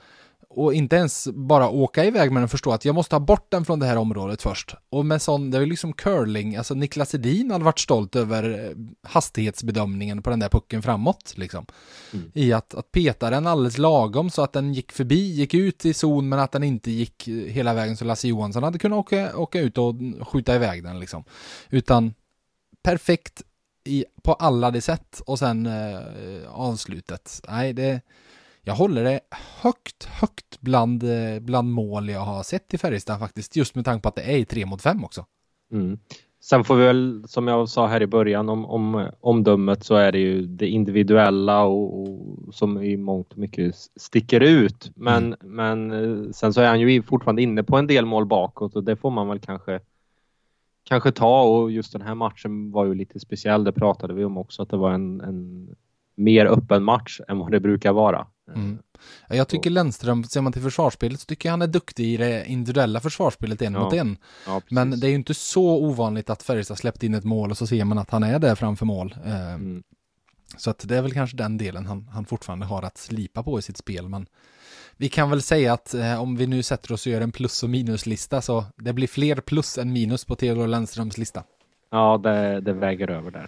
och 0.56 0.74
inte 0.74 0.96
ens 0.96 1.28
bara 1.28 1.68
åka 1.68 2.04
iväg 2.04 2.32
med 2.32 2.42
den 2.42 2.48
förstå 2.48 2.72
att 2.72 2.84
jag 2.84 2.94
måste 2.94 3.14
ha 3.14 3.20
bort 3.20 3.50
den 3.50 3.64
från 3.64 3.78
det 3.78 3.86
här 3.86 3.96
området 3.96 4.42
först. 4.42 4.74
Och 4.90 5.06
med 5.06 5.22
sån, 5.22 5.50
det 5.50 5.58
är 5.58 5.66
liksom 5.66 5.92
curling, 5.92 6.56
alltså 6.56 6.74
Niklas 6.74 7.14
Edin 7.14 7.50
hade 7.50 7.64
varit 7.64 7.78
stolt 7.78 8.16
över 8.16 8.64
eh, 8.64 9.08
hastighetsbedömningen 9.10 10.22
på 10.22 10.30
den 10.30 10.38
där 10.38 10.48
pucken 10.48 10.82
framåt 10.82 11.32
liksom. 11.36 11.66
Mm. 12.12 12.30
I 12.34 12.52
att, 12.52 12.74
att 12.74 12.92
peta 12.92 13.30
den 13.30 13.46
alldeles 13.46 13.78
lagom 13.78 14.30
så 14.30 14.42
att 14.42 14.52
den 14.52 14.74
gick 14.74 14.92
förbi, 14.92 15.32
gick 15.32 15.54
ut 15.54 15.86
i 15.86 15.94
zon 15.94 16.28
men 16.28 16.38
att 16.38 16.52
den 16.52 16.62
inte 16.62 16.90
gick 16.90 17.28
hela 17.28 17.74
vägen 17.74 17.96
så 17.96 18.04
Lasse 18.04 18.28
Johansson 18.28 18.62
hade 18.62 18.78
kunnat 18.78 18.98
åka, 18.98 19.36
åka 19.36 19.60
ut 19.60 19.78
och 19.78 19.94
skjuta 20.20 20.54
iväg 20.54 20.84
den 20.84 21.00
liksom. 21.00 21.24
Utan 21.70 22.14
perfekt 22.82 23.42
i, 23.86 24.04
på 24.22 24.32
alla 24.32 24.70
de 24.70 24.80
sätt 24.80 25.22
och 25.26 25.38
sen 25.38 25.66
eh, 25.66 26.00
avslutet. 26.48 27.40
Nej, 27.48 27.72
det 27.72 28.00
jag 28.68 28.74
håller 28.74 29.04
det 29.04 29.20
högt, 29.62 30.04
högt 30.04 30.60
bland, 30.60 31.02
eh, 31.02 31.40
bland 31.40 31.72
mål 31.72 32.08
jag 32.08 32.20
har 32.20 32.42
sett 32.42 32.74
i 32.74 32.78
Färjestad 32.78 33.18
faktiskt, 33.18 33.56
just 33.56 33.74
med 33.74 33.84
tanke 33.84 34.02
på 34.02 34.08
att 34.08 34.14
det 34.14 34.22
är 34.22 34.36
i 34.36 34.44
tre 34.44 34.66
mot 34.66 34.82
fem 34.82 35.04
också. 35.04 35.24
Mm. 35.72 35.98
Sen 36.40 36.64
får 36.64 36.76
vi 36.76 36.84
väl, 36.84 37.24
som 37.28 37.48
jag 37.48 37.68
sa 37.68 37.86
här 37.86 38.02
i 38.02 38.06
början 38.06 38.48
om, 38.48 38.66
om 38.66 39.10
omdömet 39.20 39.84
så 39.84 39.94
är 39.94 40.12
det 40.12 40.18
ju 40.18 40.46
det 40.46 40.68
individuella 40.68 41.62
och, 41.64 42.00
och 42.00 42.54
som 42.54 42.82
i 42.82 42.96
mångt 42.96 43.32
och 43.32 43.38
mycket 43.38 43.74
sticker 43.96 44.40
ut. 44.40 44.90
Men, 44.94 45.24
mm. 45.24 45.38
men 45.42 45.92
eh, 45.92 46.30
sen 46.30 46.52
så 46.52 46.60
är 46.60 46.68
han 46.68 46.80
ju 46.80 47.02
fortfarande 47.02 47.42
inne 47.42 47.62
på 47.62 47.76
en 47.76 47.86
del 47.86 48.06
mål 48.06 48.26
bakåt 48.26 48.76
och 48.76 48.84
det 48.84 48.96
får 48.96 49.10
man 49.10 49.28
väl 49.28 49.40
kanske 49.40 49.80
kanske 50.88 51.12
ta 51.12 51.42
och 51.42 51.70
just 51.70 51.92
den 51.92 52.02
här 52.02 52.14
matchen 52.14 52.70
var 52.70 52.84
ju 52.84 52.94
lite 52.94 53.20
speciell. 53.20 53.64
Det 53.64 53.72
pratade 53.72 54.14
vi 54.14 54.24
om 54.24 54.38
också 54.38 54.62
att 54.62 54.70
det 54.70 54.76
var 54.76 54.92
en, 54.92 55.20
en 55.20 55.68
mer 56.14 56.46
öppen 56.46 56.82
match 56.82 57.20
än 57.28 57.38
vad 57.38 57.50
det 57.50 57.60
brukar 57.60 57.92
vara. 57.92 58.26
Mm. 58.54 58.78
Jag 59.28 59.48
tycker 59.48 59.70
Lennström, 59.70 60.24
ser 60.24 60.40
man 60.40 60.52
till 60.52 60.62
försvarsspelet, 60.62 61.20
så 61.20 61.26
tycker 61.26 61.48
jag 61.48 61.52
han 61.52 61.62
är 61.62 61.66
duktig 61.66 62.04
i 62.04 62.16
det 62.16 62.46
individuella 62.46 63.00
försvarsspelet 63.00 63.62
en 63.62 63.74
ja. 63.74 63.84
mot 63.84 63.92
en. 63.92 64.16
Ja, 64.46 64.60
Men 64.70 65.00
det 65.00 65.06
är 65.06 65.08
ju 65.08 65.14
inte 65.14 65.34
så 65.34 65.84
ovanligt 65.84 66.30
att 66.30 66.42
Färjestad 66.42 66.78
släppt 66.78 67.02
in 67.02 67.14
ett 67.14 67.24
mål 67.24 67.50
och 67.50 67.58
så 67.58 67.66
ser 67.66 67.84
man 67.84 67.98
att 67.98 68.10
han 68.10 68.22
är 68.22 68.38
där 68.38 68.54
framför 68.54 68.86
mål. 68.86 69.14
Eh, 69.24 69.54
mm. 69.54 69.82
Så 70.56 70.70
att 70.70 70.88
det 70.88 70.96
är 70.96 71.02
väl 71.02 71.12
kanske 71.12 71.36
den 71.36 71.58
delen 71.58 71.86
han, 71.86 72.08
han 72.12 72.24
fortfarande 72.24 72.66
har 72.66 72.82
att 72.82 72.98
slipa 72.98 73.42
på 73.42 73.58
i 73.58 73.62
sitt 73.62 73.76
spel. 73.76 74.08
Men 74.08 74.26
vi 74.96 75.08
kan 75.08 75.30
väl 75.30 75.42
säga 75.42 75.72
att 75.72 75.94
eh, 75.94 76.22
om 76.22 76.36
vi 76.36 76.46
nu 76.46 76.62
sätter 76.62 76.92
oss 76.92 77.06
och 77.06 77.12
gör 77.12 77.20
en 77.20 77.32
plus 77.32 77.62
och 77.62 77.70
minuslista 77.70 78.42
så 78.42 78.64
det 78.76 78.92
blir 78.92 79.06
fler 79.06 79.36
plus 79.36 79.78
än 79.78 79.92
minus 79.92 80.24
på 80.24 80.34
Theodor 80.34 80.66
Lennströms 80.66 81.18
lista. 81.18 81.42
Ja, 81.90 82.20
det, 82.22 82.60
det 82.60 82.72
väger 82.72 83.10
över 83.10 83.30
där. 83.30 83.46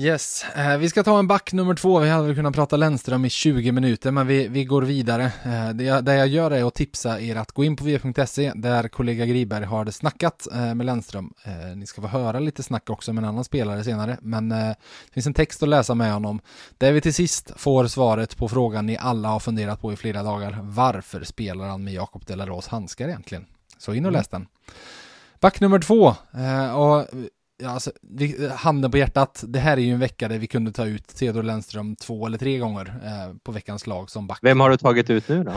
Yes, 0.00 0.44
eh, 0.54 0.78
vi 0.78 0.88
ska 0.88 1.02
ta 1.02 1.18
en 1.18 1.26
back 1.26 1.52
nummer 1.52 1.74
två. 1.74 1.98
Vi 1.98 2.08
hade 2.08 2.26
väl 2.26 2.36
kunnat 2.36 2.54
prata 2.54 2.76
Lennström 2.76 3.24
i 3.24 3.30
20 3.30 3.72
minuter, 3.72 4.10
men 4.10 4.26
vi, 4.26 4.48
vi 4.48 4.64
går 4.64 4.82
vidare. 4.82 5.24
Eh, 5.24 5.68
det, 5.74 5.84
jag, 5.84 6.04
det 6.04 6.14
jag 6.14 6.28
gör 6.28 6.50
är 6.50 6.64
att 6.64 6.74
tipsa 6.74 7.20
er 7.20 7.36
att 7.36 7.52
gå 7.52 7.64
in 7.64 7.76
på 7.76 7.84
v.se 7.84 8.52
där 8.54 8.88
kollega 8.88 9.26
Griberg 9.26 9.64
har 9.64 9.90
snackat 9.90 10.48
eh, 10.52 10.74
med 10.74 10.86
Lennström. 10.86 11.32
Ni 11.76 11.86
ska 11.86 12.02
få 12.02 12.08
höra 12.08 12.40
lite 12.40 12.62
snack 12.62 12.90
också 12.90 13.12
med 13.12 13.24
en 13.24 13.28
annan 13.28 13.44
spelare 13.44 13.84
senare, 13.84 14.18
men 14.22 14.48
det 14.48 14.76
finns 15.12 15.26
en 15.26 15.34
text 15.34 15.62
att 15.62 15.68
läsa 15.68 15.94
med 15.94 16.12
honom 16.12 16.40
där 16.78 16.92
vi 16.92 17.00
till 17.00 17.14
sist 17.14 17.52
får 17.56 17.86
svaret 17.86 18.36
på 18.36 18.48
frågan 18.48 18.86
ni 18.86 18.96
alla 18.96 19.28
har 19.28 19.40
funderat 19.40 19.80
på 19.80 19.92
i 19.92 19.96
flera 19.96 20.22
dagar. 20.22 20.58
Varför 20.62 21.24
spelar 21.24 21.68
han 21.68 21.84
med 21.84 21.92
Jakob 21.92 22.26
Delaros 22.26 22.66
handskar 22.66 23.08
egentligen? 23.08 23.46
Så 23.78 23.94
in 23.94 24.04
och 24.04 24.08
mm. 24.08 24.18
läs 24.18 24.28
den. 24.28 24.46
Back 25.40 25.60
nummer 25.60 25.78
två, 25.78 26.14
och 26.74 27.06
Ja, 27.62 27.70
alltså, 27.70 27.92
vi, 28.02 28.50
handen 28.56 28.90
på 28.90 28.98
hjärtat, 28.98 29.44
det 29.46 29.58
här 29.58 29.76
är 29.76 29.80
ju 29.80 29.92
en 29.92 30.00
vecka 30.00 30.28
där 30.28 30.38
vi 30.38 30.46
kunde 30.46 30.72
ta 30.72 30.86
ut 30.86 31.06
Theodor 31.06 31.42
Lennström 31.42 31.96
två 31.96 32.26
eller 32.26 32.38
tre 32.38 32.58
gånger 32.58 32.94
eh, 33.04 33.36
på 33.42 33.52
veckans 33.52 33.86
lag 33.86 34.10
som 34.10 34.26
back. 34.26 34.38
Vem 34.42 34.60
har 34.60 34.70
du 34.70 34.76
tagit 34.76 35.10
ut 35.10 35.28
nu 35.28 35.44
då? 35.44 35.52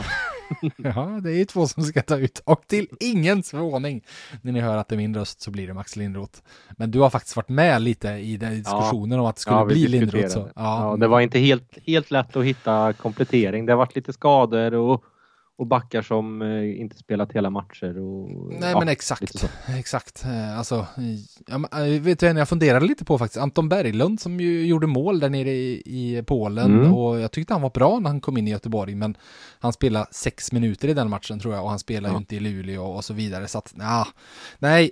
ja, 0.76 1.20
det 1.22 1.30
är 1.30 1.34
ju 1.34 1.44
två 1.44 1.66
som 1.66 1.82
ska 1.82 2.02
ta 2.02 2.16
ut 2.16 2.38
och 2.44 2.62
till 2.66 2.88
ingens 3.00 3.50
förvåning. 3.50 4.04
När 4.42 4.52
ni 4.52 4.60
hör 4.60 4.76
att 4.76 4.88
det 4.88 4.94
är 4.94 4.96
min 4.96 5.14
röst 5.14 5.40
så 5.40 5.50
blir 5.50 5.66
det 5.66 5.74
Max 5.74 5.96
Lindroth. 5.96 6.38
Men 6.70 6.90
du 6.90 7.00
har 7.00 7.10
faktiskt 7.10 7.36
varit 7.36 7.48
med 7.48 7.82
lite 7.82 8.08
i 8.08 8.36
den 8.36 8.54
diskussionen 8.54 9.16
ja. 9.16 9.20
om 9.20 9.26
att 9.26 9.36
det 9.36 9.42
skulle 9.42 9.56
ja, 9.56 9.64
bli 9.64 9.88
Lindroth. 9.88 10.28
Så, 10.28 10.38
ja. 10.38 10.90
ja. 10.90 10.96
det 10.96 11.08
var 11.08 11.20
inte 11.20 11.38
helt, 11.38 11.78
helt 11.86 12.10
lätt 12.10 12.36
att 12.36 12.44
hitta 12.44 12.92
komplettering. 12.92 13.66
Det 13.66 13.72
har 13.72 13.78
varit 13.78 13.96
lite 13.96 14.12
skador 14.12 14.74
och 14.74 15.04
och 15.62 15.68
backar 15.68 16.02
som 16.02 16.42
eh, 16.42 16.80
inte 16.80 16.98
spelat 16.98 17.32
hela 17.32 17.50
matcher. 17.50 17.98
Och, 17.98 18.30
Nej 18.60 18.70
ja, 18.70 18.78
men 18.78 18.88
exakt, 18.88 19.44
exakt. 19.78 20.24
Eh, 20.24 20.58
alltså, 20.58 20.86
jag, 21.46 21.94
eh, 21.94 22.00
vet 22.00 22.20
du 22.20 22.26
jag 22.26 22.48
funderade 22.48 22.86
lite 22.86 23.04
på 23.04 23.18
faktiskt, 23.18 23.42
Anton 23.42 23.68
Berglund 23.68 24.20
som 24.20 24.40
ju 24.40 24.66
gjorde 24.66 24.86
mål 24.86 25.20
där 25.20 25.30
nere 25.30 25.50
i, 25.50 25.82
i 25.84 26.22
Polen 26.26 26.80
mm. 26.80 26.94
och 26.94 27.20
jag 27.20 27.32
tyckte 27.32 27.54
han 27.54 27.62
var 27.62 27.70
bra 27.70 27.98
när 27.98 28.10
han 28.10 28.20
kom 28.20 28.36
in 28.36 28.48
i 28.48 28.50
Göteborg 28.50 28.94
men 28.94 29.16
han 29.58 29.72
spelade 29.72 30.06
sex 30.10 30.52
minuter 30.52 30.88
i 30.88 30.94
den 30.94 31.10
matchen 31.10 31.38
tror 31.38 31.54
jag 31.54 31.64
och 31.64 31.70
han 31.70 31.78
spelar 31.78 32.08
ja. 32.08 32.14
ju 32.14 32.18
inte 32.18 32.36
i 32.36 32.40
Luleå 32.40 32.84
och 32.84 33.04
så 33.04 33.14
vidare 33.14 33.48
så 33.48 33.58
att, 33.58 33.76
nah, 33.76 34.06
nej, 34.58 34.90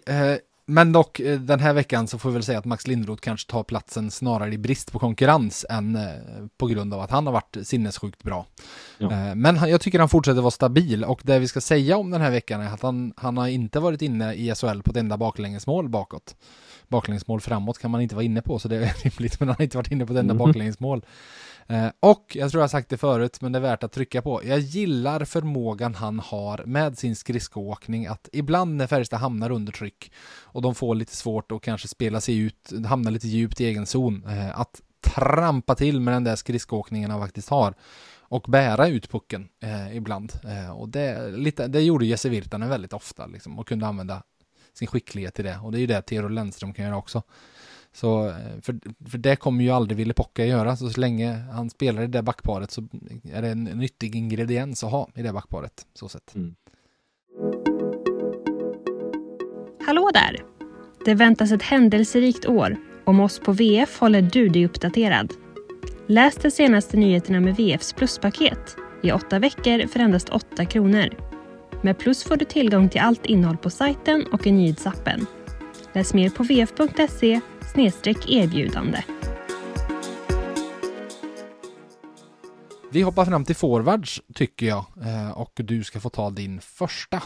men 0.70 0.92
dock, 0.92 1.20
eh, 1.20 1.40
den 1.40 1.60
här 1.60 1.72
veckan 1.72 2.06
så 2.06 2.18
får 2.18 2.30
vi 2.30 2.32
väl 2.32 2.42
säga 2.42 2.58
att 2.58 2.64
Max 2.64 2.86
Lindroth 2.86 3.20
kanske 3.20 3.50
tar 3.50 3.62
platsen 3.62 4.10
snarare 4.10 4.54
i 4.54 4.58
brist 4.58 4.92
på 4.92 4.98
konkurrens 4.98 5.66
än 5.70 5.96
eh, 5.96 6.02
på 6.56 6.66
grund 6.66 6.94
av 6.94 7.00
att 7.00 7.10
han 7.10 7.26
har 7.26 7.32
varit 7.32 7.56
sinnessjukt 7.62 8.22
bra. 8.22 8.46
Ja. 9.00 9.12
Eh, 9.12 9.34
men 9.34 9.68
jag 9.68 9.80
tycker 9.80 9.98
han 9.98 10.08
fortsätter 10.08 10.40
vara 10.40 10.50
stabil 10.50 11.04
och 11.04 11.20
det 11.24 11.38
vi 11.38 11.48
ska 11.48 11.60
säga 11.60 11.96
om 11.96 12.10
den 12.10 12.20
här 12.20 12.30
veckan 12.30 12.60
är 12.60 12.74
att 12.74 12.82
han, 12.82 13.12
han 13.16 13.36
har 13.36 13.48
inte 13.48 13.80
varit 13.80 14.02
inne 14.02 14.34
i 14.34 14.54
SHL 14.54 14.82
på 14.82 14.90
ett 14.90 14.96
enda 14.96 15.16
baklängesmål 15.16 15.88
bakåt. 15.88 16.36
Baklängesmål 16.88 17.40
framåt 17.40 17.78
kan 17.78 17.90
man 17.90 18.00
inte 18.00 18.14
vara 18.14 18.24
inne 18.24 18.42
på 18.42 18.58
så 18.58 18.68
det 18.68 18.76
är 18.76 18.94
rimligt 19.04 19.40
men 19.40 19.48
han 19.48 19.56
har 19.58 19.62
inte 19.62 19.76
varit 19.76 19.92
inne 19.92 20.06
på 20.06 20.12
ett 20.12 20.18
enda 20.18 20.34
mm. 20.34 20.46
baklängesmål. 20.46 21.04
Eh, 21.66 21.88
och 22.00 22.36
jag 22.40 22.50
tror 22.50 22.62
jag 22.62 22.70
sagt 22.70 22.88
det 22.88 22.96
förut, 22.96 23.40
men 23.40 23.52
det 23.52 23.58
är 23.58 23.60
värt 23.60 23.84
att 23.84 23.92
trycka 23.92 24.22
på. 24.22 24.40
Jag 24.44 24.58
gillar 24.58 25.24
förmågan 25.24 25.94
han 25.94 26.18
har 26.18 26.62
med 26.66 26.98
sin 26.98 27.16
skridskoåkning 27.16 28.06
att 28.06 28.28
ibland 28.32 28.76
när 28.76 28.86
Färjestad 28.86 29.20
hamnar 29.20 29.50
under 29.50 29.72
tryck 29.72 30.12
och 30.42 30.62
de 30.62 30.74
får 30.74 30.94
lite 30.94 31.16
svårt 31.16 31.52
att 31.52 31.62
kanske 31.62 31.88
spela 31.88 32.20
sig 32.20 32.38
ut, 32.38 32.72
hamna 32.86 33.10
lite 33.10 33.28
djupt 33.28 33.60
i 33.60 33.64
egen 33.64 33.86
zon, 33.86 34.24
eh, 34.28 34.60
att 34.60 34.80
trampa 35.00 35.74
till 35.74 36.00
med 36.00 36.14
den 36.14 36.24
där 36.24 36.36
skridskoåkningen 36.36 37.10
han 37.10 37.20
faktiskt 37.20 37.48
har 37.48 37.74
och 38.30 38.46
bära 38.48 38.88
ut 38.88 39.10
pucken 39.10 39.48
eh, 39.62 39.96
ibland. 39.96 40.32
Eh, 40.44 40.70
och 40.70 40.88
det, 40.88 41.30
lite, 41.30 41.68
det 41.68 41.80
gjorde 41.80 42.06
Jesse 42.06 42.28
Virtanen 42.28 42.68
väldigt 42.68 42.92
ofta 42.92 43.26
liksom, 43.26 43.58
och 43.58 43.68
kunde 43.68 43.86
använda 43.86 44.22
sin 44.72 44.88
skicklighet 44.88 45.40
i 45.40 45.42
det. 45.42 45.58
Och 45.62 45.72
det 45.72 45.78
är 45.78 45.80
ju 45.80 45.86
det 45.86 46.02
Theodor 46.02 46.28
Lennström 46.28 46.72
kan 46.72 46.84
göra 46.84 46.96
också. 46.96 47.22
Så, 47.92 48.28
eh, 48.28 48.34
för, 48.62 48.80
för 49.10 49.18
det 49.18 49.36
kommer 49.36 49.64
ju 49.64 49.70
aldrig 49.70 49.96
Ville 49.96 50.14
Pocka 50.14 50.44
göra, 50.44 50.76
så, 50.76 50.90
så 50.90 51.00
länge 51.00 51.32
han 51.52 51.70
spelar 51.70 52.02
i 52.02 52.06
det 52.06 52.22
backparet 52.22 52.70
så 52.70 52.82
är 53.32 53.42
det 53.42 53.48
en 53.48 53.64
nyttig 53.64 54.16
ingrediens 54.16 54.84
att 54.84 54.90
ha 54.90 55.08
i 55.14 55.22
det 55.22 55.32
backparet. 55.32 55.86
Så 55.94 56.08
sett. 56.08 56.34
Mm. 56.34 56.54
Hallå 59.86 60.10
där! 60.14 60.44
Det 61.04 61.14
väntas 61.14 61.52
ett 61.52 61.62
händelserikt 61.62 62.46
år. 62.46 62.76
Om 63.04 63.20
oss 63.20 63.38
på 63.38 63.52
VF 63.52 63.98
håller 63.98 64.22
du 64.22 64.48
dig 64.48 64.64
uppdaterad. 64.64 65.32
Läs 66.10 66.36
de 66.36 66.50
senaste 66.50 66.96
nyheterna 66.96 67.40
med 67.40 67.56
VFs 67.56 67.92
pluspaket 67.92 68.76
i 69.02 69.12
åtta 69.12 69.38
veckor 69.38 69.86
för 69.86 70.00
endast 70.00 70.28
8 70.28 70.64
kronor. 70.64 71.08
Med 71.82 71.98
Plus 71.98 72.24
får 72.24 72.36
du 72.36 72.44
tillgång 72.44 72.88
till 72.88 73.00
allt 73.00 73.26
innehåll 73.26 73.56
på 73.56 73.70
sajten 73.70 74.26
och 74.32 74.46
i 74.46 74.52
nyhetsappen. 74.52 75.26
Läs 75.92 76.14
mer 76.14 76.30
på 76.30 76.42
vf.se 76.42 77.40
erbjudande. 78.28 79.02
Vi 82.92 83.02
hoppar 83.02 83.24
fram 83.24 83.44
till 83.44 83.56
forwards 83.56 84.22
tycker 84.34 84.66
jag 84.66 84.84
eh, 85.04 85.38
och 85.38 85.52
du 85.54 85.84
ska 85.84 86.00
få 86.00 86.08
ta 86.08 86.30
din 86.30 86.60
första. 86.60 87.22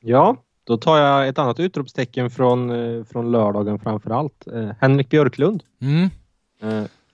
Ja, 0.00 0.36
då 0.64 0.76
tar 0.76 0.98
jag 0.98 1.28
ett 1.28 1.38
annat 1.38 1.60
utropstecken 1.60 2.30
från, 2.30 2.70
eh, 2.70 3.04
från 3.04 3.32
lördagen 3.32 3.78
framför 3.78 4.10
allt. 4.10 4.46
Eh, 4.46 4.70
Henrik 4.80 5.10
Björklund. 5.10 5.62
Mm. 5.80 6.08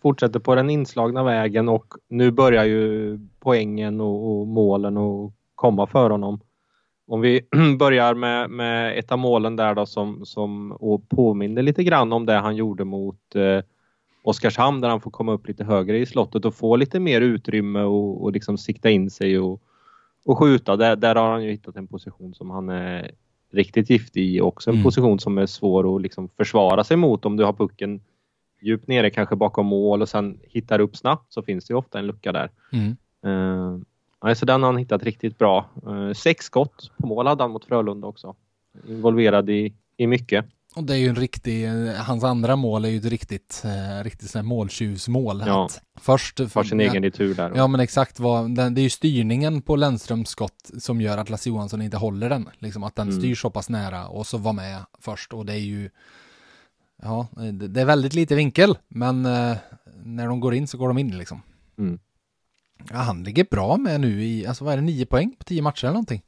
Fortsätter 0.04 0.40
på 0.40 0.54
den 0.54 0.70
inslagna 0.70 1.22
vägen 1.22 1.68
och 1.68 1.94
nu 2.08 2.30
börjar 2.30 2.64
ju 2.64 3.18
poängen 3.40 4.00
och, 4.00 4.40
och 4.40 4.46
målen 4.46 4.96
att 4.96 5.32
komma 5.54 5.86
för 5.86 6.10
honom. 6.10 6.40
Om 7.06 7.20
vi 7.20 7.40
börjar 7.78 8.14
med, 8.14 8.50
med 8.50 8.98
ett 8.98 9.12
av 9.12 9.18
målen 9.18 9.56
där 9.56 9.74
då 9.74 9.86
som, 9.86 10.26
som 10.26 10.76
påminner 11.08 11.62
lite 11.62 11.84
grann 11.84 12.12
om 12.12 12.26
det 12.26 12.32
han 12.32 12.56
gjorde 12.56 12.84
mot 12.84 13.34
eh, 13.34 13.64
Oskarshamn 14.22 14.80
där 14.80 14.88
han 14.88 15.00
får 15.00 15.10
komma 15.10 15.32
upp 15.32 15.48
lite 15.48 15.64
högre 15.64 15.98
i 15.98 16.06
slottet 16.06 16.44
och 16.44 16.54
få 16.54 16.76
lite 16.76 17.00
mer 17.00 17.20
utrymme 17.20 17.82
och, 17.82 18.22
och 18.22 18.32
liksom 18.32 18.58
sikta 18.58 18.90
in 18.90 19.10
sig 19.10 19.38
och, 19.38 19.62
och 20.24 20.38
skjuta. 20.38 20.76
Där, 20.76 20.96
där 20.96 21.14
har 21.14 21.30
han 21.30 21.44
ju 21.44 21.50
hittat 21.50 21.76
en 21.76 21.86
position 21.86 22.34
som 22.34 22.50
han 22.50 22.68
är 22.68 23.10
riktigt 23.52 23.90
giftig 23.90 24.22
i. 24.22 24.40
Också 24.40 24.70
en 24.70 24.76
mm. 24.76 24.84
position 24.84 25.18
som 25.18 25.38
är 25.38 25.46
svår 25.46 25.96
att 25.96 26.02
liksom 26.02 26.28
försvara 26.28 26.84
sig 26.84 26.96
mot 26.96 27.24
om 27.24 27.36
du 27.36 27.44
har 27.44 27.52
pucken 27.52 28.00
djupt 28.64 28.88
nere, 28.88 29.10
kanske 29.10 29.36
bakom 29.36 29.66
mål 29.66 30.02
och 30.02 30.08
sen 30.08 30.38
hittar 30.42 30.78
upp 30.78 30.96
snabbt 30.96 31.32
så 31.32 31.42
finns 31.42 31.64
det 31.64 31.74
ofta 31.74 31.98
en 31.98 32.06
lucka 32.06 32.32
där. 32.32 32.50
Mm. 32.72 32.96
Uh, 33.26 33.78
Nej, 34.24 34.36
så 34.36 34.46
den 34.46 34.62
har 34.62 34.72
han 34.72 34.78
hittat 34.78 35.02
riktigt 35.02 35.38
bra. 35.38 35.70
Eh, 35.86 36.12
sex 36.12 36.44
skott 36.44 36.90
på 36.96 37.06
mål 37.06 37.26
hade 37.26 37.42
han 37.42 37.50
mot 37.50 37.64
Frölunda 37.64 38.06
också. 38.06 38.34
Involverad 38.88 39.50
i, 39.50 39.74
i 39.96 40.06
mycket. 40.06 40.44
Och 40.76 40.84
det 40.84 40.94
är 40.94 40.96
ju 40.96 41.08
en 41.08 41.16
riktig, 41.16 41.68
hans 41.98 42.24
andra 42.24 42.56
mål 42.56 42.84
är 42.84 42.88
ju 42.88 42.98
ett 42.98 43.04
riktigt, 43.04 43.62
eh, 43.64 44.04
riktigt 44.04 44.30
sån 44.30 44.38
här 44.38 44.46
måltjusmål. 44.46 45.42
Ja, 45.46 45.68
först 46.00 46.50
för 46.50 46.62
sin 46.62 46.80
egen 46.80 47.02
retur 47.02 47.34
där. 47.34 47.52
Ja 47.56 47.66
men 47.66 47.80
exakt, 47.80 48.20
vad, 48.20 48.56
det 48.56 48.62
är 48.62 48.78
ju 48.78 48.90
styrningen 48.90 49.62
på 49.62 49.76
Lennströms 49.76 50.28
skott 50.28 50.70
som 50.78 51.00
gör 51.00 51.18
att 51.18 51.30
Lasse 51.30 51.48
Johansson 51.48 51.82
inte 51.82 51.96
håller 51.96 52.28
den. 52.28 52.48
Liksom 52.58 52.84
att 52.84 52.96
den 52.96 53.08
mm. 53.08 53.20
styrs 53.20 53.40
så 53.40 53.50
pass 53.50 53.68
nära 53.68 54.06
och 54.06 54.26
så 54.26 54.38
var 54.38 54.52
med 54.52 54.78
först 55.00 55.32
och 55.32 55.46
det 55.46 55.52
är 55.52 55.64
ju 55.64 55.90
Ja, 57.02 57.28
det 57.52 57.80
är 57.80 57.84
väldigt 57.84 58.14
lite 58.14 58.34
vinkel 58.34 58.78
men 58.88 59.26
eh, 59.26 59.56
när 60.04 60.28
de 60.28 60.40
går 60.40 60.54
in 60.54 60.66
så 60.66 60.78
går 60.78 60.88
de 60.88 60.98
in 60.98 61.18
liksom. 61.18 61.42
Mm. 61.78 61.98
Ja, 62.90 62.96
han 62.96 63.22
ligger 63.22 63.46
bra 63.50 63.76
med 63.76 64.00
nu 64.00 64.24
i, 64.24 64.46
alltså 64.46 64.64
vad 64.64 64.72
är 64.72 64.76
det, 64.76 64.82
nio 64.82 65.06
poäng 65.06 65.34
på 65.38 65.44
tio 65.44 65.62
matcher 65.62 65.84
eller 65.84 65.92
någonting? 65.92 66.22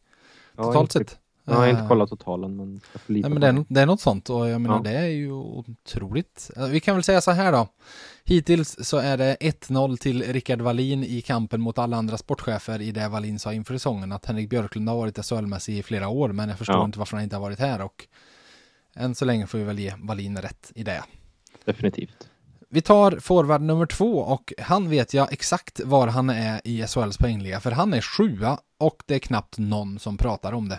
Totalt 0.56 0.74
ja, 0.74 0.80
inte, 0.80 0.92
sett. 0.92 1.18
Jag 1.44 1.54
har 1.54 1.66
inte 1.66 1.84
kollat 1.88 2.10
totalen 2.10 2.56
men 2.56 2.80
Nej, 3.06 3.30
men 3.30 3.40
det 3.40 3.46
är, 3.46 3.64
det 3.68 3.80
är 3.80 3.86
något 3.86 4.00
sånt 4.00 4.30
och 4.30 4.48
jag 4.48 4.60
menar 4.60 4.76
ja. 4.76 4.82
det 4.82 4.98
är 4.98 5.06
ju 5.06 5.32
otroligt. 5.32 6.50
Vi 6.70 6.80
kan 6.80 6.94
väl 6.94 7.04
säga 7.04 7.20
så 7.20 7.30
här 7.30 7.52
då. 7.52 7.68
Hittills 8.24 8.76
så 8.80 8.96
är 8.96 9.16
det 9.16 9.36
1-0 9.40 9.96
till 9.96 10.22
Rickard 10.22 10.60
Wallin 10.60 11.04
i 11.04 11.20
kampen 11.20 11.60
mot 11.60 11.78
alla 11.78 11.96
andra 11.96 12.18
sportchefer 12.18 12.80
i 12.80 12.92
det 12.92 13.08
Wallin 13.08 13.38
sa 13.38 13.52
inför 13.52 13.74
säsongen 13.74 14.12
att 14.12 14.26
Henrik 14.26 14.50
Björklund 14.50 14.88
har 14.88 14.96
varit 14.96 15.18
SHL-mässig 15.18 15.78
i 15.78 15.82
flera 15.82 16.08
år 16.08 16.28
men 16.28 16.48
jag 16.48 16.58
förstår 16.58 16.76
ja. 16.76 16.84
inte 16.84 16.98
varför 16.98 17.16
han 17.16 17.24
inte 17.24 17.36
har 17.36 17.40
varit 17.40 17.58
här 17.58 17.82
och 17.82 18.06
än 18.96 19.14
så 19.14 19.24
länge 19.24 19.46
får 19.46 19.58
vi 19.58 19.64
väl 19.64 19.78
ge 19.78 19.94
Wallin 19.98 20.38
rätt 20.38 20.72
i 20.74 20.82
det. 20.82 21.02
Definitivt. 21.64 22.28
Vi 22.68 22.82
tar 22.82 23.18
forward 23.18 23.62
nummer 23.62 23.86
två 23.86 24.18
och 24.18 24.52
han 24.58 24.90
vet 24.90 25.14
jag 25.14 25.32
exakt 25.32 25.80
var 25.84 26.08
han 26.08 26.30
är 26.30 26.60
i 26.64 26.86
SHLs 26.86 27.18
poängliga 27.18 27.60
för 27.60 27.70
han 27.70 27.94
är 27.94 28.00
sjua 28.00 28.58
och 28.78 29.02
det 29.06 29.14
är 29.14 29.18
knappt 29.18 29.58
någon 29.58 29.98
som 29.98 30.16
pratar 30.16 30.52
om 30.52 30.68
det. 30.68 30.78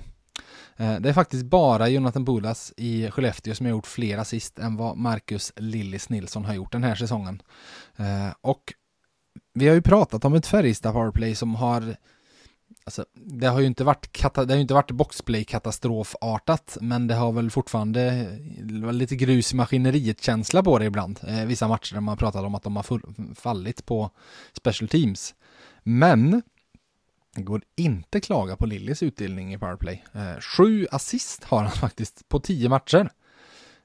Eh, 0.77 0.99
det 0.99 1.09
är 1.09 1.13
faktiskt 1.13 1.45
bara 1.45 1.89
Jonathan 1.89 2.25
Bulas 2.25 2.73
i 2.77 3.11
Skellefteå 3.11 3.55
som 3.55 3.65
har 3.65 3.71
gjort 3.71 3.87
fler 3.87 4.17
assist 4.17 4.59
än 4.59 4.75
vad 4.75 4.97
Marcus 4.97 5.53
Lillis 5.55 6.09
Nilsson 6.09 6.45
har 6.45 6.53
gjort 6.53 6.71
den 6.71 6.83
här 6.83 6.95
säsongen. 6.95 7.41
Eh, 7.97 8.33
och 8.41 8.73
vi 9.53 9.67
har 9.67 9.75
ju 9.75 9.81
pratat 9.81 10.25
om 10.25 10.33
ett 10.33 10.47
Färjestad 10.47 10.93
powerplay 10.93 11.35
som 11.35 11.55
har 11.55 11.95
Alltså, 12.87 13.05
det 13.13 13.47
har 13.47 13.59
ju 13.59 13.65
inte 13.65 13.83
varit, 13.83 14.23
det 14.35 14.53
har 14.53 14.55
inte 14.55 14.73
varit 14.73 14.91
boxplay-katastrofartat, 14.91 16.77
men 16.81 17.07
det 17.07 17.15
har 17.15 17.31
väl 17.31 17.51
fortfarande 17.51 18.01
eh, 18.81 18.93
lite 18.93 19.15
grus 19.15 19.53
i 19.53 19.55
maskineriet-känsla 19.55 20.63
på 20.63 20.79
det 20.79 20.85
ibland. 20.85 21.19
Eh, 21.27 21.45
vissa 21.45 21.67
matcher 21.67 21.93
där 21.93 22.01
man 22.01 22.17
pratat 22.17 22.43
om 22.43 22.55
att 22.55 22.63
de 22.63 22.75
har 22.75 22.85
fallit 23.35 23.85
på 23.85 24.09
special 24.53 24.87
teams. 24.87 25.35
Men 25.83 26.41
det 27.35 27.41
går 27.41 27.61
inte 27.75 28.19
klaga 28.19 28.55
på 28.55 28.65
Lillis 28.65 29.03
utdelning 29.03 29.53
i 29.53 29.57
powerplay. 29.57 30.03
Eh, 30.13 30.39
sju 30.39 30.87
assist 30.91 31.43
har 31.43 31.63
han 31.63 31.71
faktiskt 31.81 32.29
på 32.29 32.39
tio 32.39 32.69
matcher. 32.69 33.09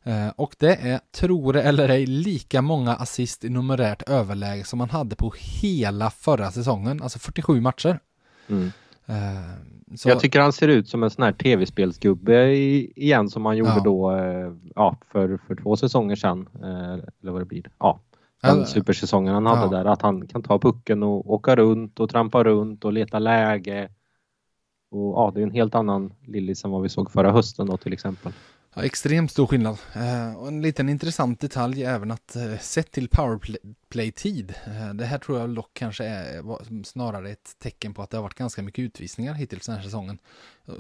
Eh, 0.02 0.28
och 0.28 0.56
det 0.58 0.76
är, 0.76 1.00
tror 1.12 1.52
det 1.52 1.62
eller 1.62 1.88
ej, 1.88 2.06
lika 2.06 2.62
många 2.62 2.94
assist 2.94 3.44
i 3.44 3.48
numerärt 3.48 4.08
överläge 4.08 4.64
som 4.64 4.80
han 4.80 4.90
hade 4.90 5.16
på 5.16 5.34
hela 5.36 6.10
förra 6.10 6.52
säsongen, 6.52 7.02
alltså 7.02 7.18
47 7.18 7.60
matcher. 7.60 7.98
Mm. 8.48 8.72
Eh, 9.06 9.96
så... 9.96 10.08
Jag 10.08 10.20
tycker 10.20 10.40
han 10.40 10.52
ser 10.52 10.68
ut 10.68 10.88
som 10.88 11.02
en 11.02 11.10
sån 11.10 11.24
här 11.24 11.32
tv-spelsgubbe 11.32 12.54
igen 12.54 13.28
som 13.28 13.46
han 13.46 13.56
gjorde 13.56 13.72
ja. 13.76 13.82
då 13.84 14.16
eh, 14.16 14.52
ja, 14.74 14.96
för, 15.12 15.38
för 15.46 15.54
två 15.54 15.76
säsonger 15.76 16.16
sedan. 16.16 16.48
Eh, 16.62 16.92
eller 16.92 17.32
vad 17.32 17.40
det 17.40 17.44
blir. 17.44 17.70
Ja, 17.78 18.00
den 18.42 18.58
ja. 18.58 18.66
supersäsongen 18.66 19.34
han 19.34 19.46
hade 19.46 19.76
där. 19.76 19.84
Att 19.84 20.02
han 20.02 20.26
kan 20.26 20.42
ta 20.42 20.58
pucken 20.58 21.02
och 21.02 21.32
åka 21.32 21.56
runt 21.56 22.00
och 22.00 22.10
trampa 22.10 22.44
runt 22.44 22.84
och 22.84 22.92
leta 22.92 23.18
läge. 23.18 23.88
Och, 24.90 25.12
ja, 25.12 25.32
det 25.34 25.40
är 25.40 25.44
en 25.44 25.50
helt 25.50 25.74
annan 25.74 26.12
Lillis 26.26 26.64
än 26.64 26.70
vad 26.70 26.82
vi 26.82 26.88
såg 26.88 27.10
förra 27.10 27.32
hösten 27.32 27.66
då 27.66 27.76
till 27.76 27.92
exempel. 27.92 28.32
Ja, 28.74 28.84
extremt 28.84 29.30
stor 29.30 29.46
skillnad. 29.46 29.78
Eh, 29.94 30.34
och 30.34 30.48
en 30.48 30.62
liten 30.62 30.88
intressant 30.88 31.40
detalj 31.40 31.84
är 31.84 31.94
även 31.94 32.10
att 32.10 32.36
eh, 32.36 32.58
sett 32.58 32.90
till 32.90 33.08
powerplay-tid, 33.08 34.54
eh, 34.66 34.94
det 34.94 35.04
här 35.04 35.18
tror 35.18 35.40
jag 35.40 35.50
dock 35.50 35.70
kanske 35.72 36.04
är 36.04 36.84
snarare 36.84 37.30
ett 37.30 37.58
tecken 37.58 37.94
på 37.94 38.02
att 38.02 38.10
det 38.10 38.16
har 38.16 38.22
varit 38.22 38.34
ganska 38.34 38.62
mycket 38.62 38.82
utvisningar 38.82 39.34
hittills 39.34 39.66
den 39.66 39.76
här 39.76 39.82
säsongen. 39.82 40.18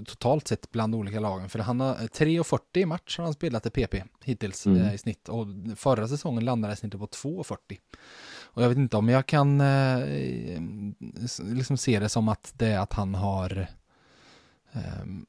Totalt 0.06 0.48
sett 0.48 0.70
bland 0.70 0.94
olika 0.94 1.20
lagen, 1.20 1.48
för 1.48 1.58
han 1.58 1.80
har 1.80 1.94
3,40 1.94 2.60
i 2.72 2.86
match 2.86 3.18
har 3.18 3.24
han 3.24 3.34
spelat 3.34 3.66
i 3.66 3.70
PP 3.70 4.04
hittills 4.24 4.66
mm. 4.66 4.82
Eh, 4.82 4.94
i 4.94 4.98
snitt 4.98 5.28
och 5.28 5.46
förra 5.76 6.08
säsongen 6.08 6.44
landade 6.44 6.76
snittet 6.76 7.00
på 7.00 7.06
2,40. 7.06 7.56
Och 8.42 8.62
jag 8.62 8.68
vet 8.68 8.78
inte 8.78 8.96
om 8.96 9.08
jag 9.08 9.26
kan 9.26 9.60
eh, 9.60 10.06
liksom 11.42 11.76
se 11.76 12.00
det 12.00 12.08
som 12.08 12.28
att 12.28 12.52
det 12.56 12.66
är 12.66 12.78
att 12.78 12.92
han 12.92 13.14
har 13.14 13.66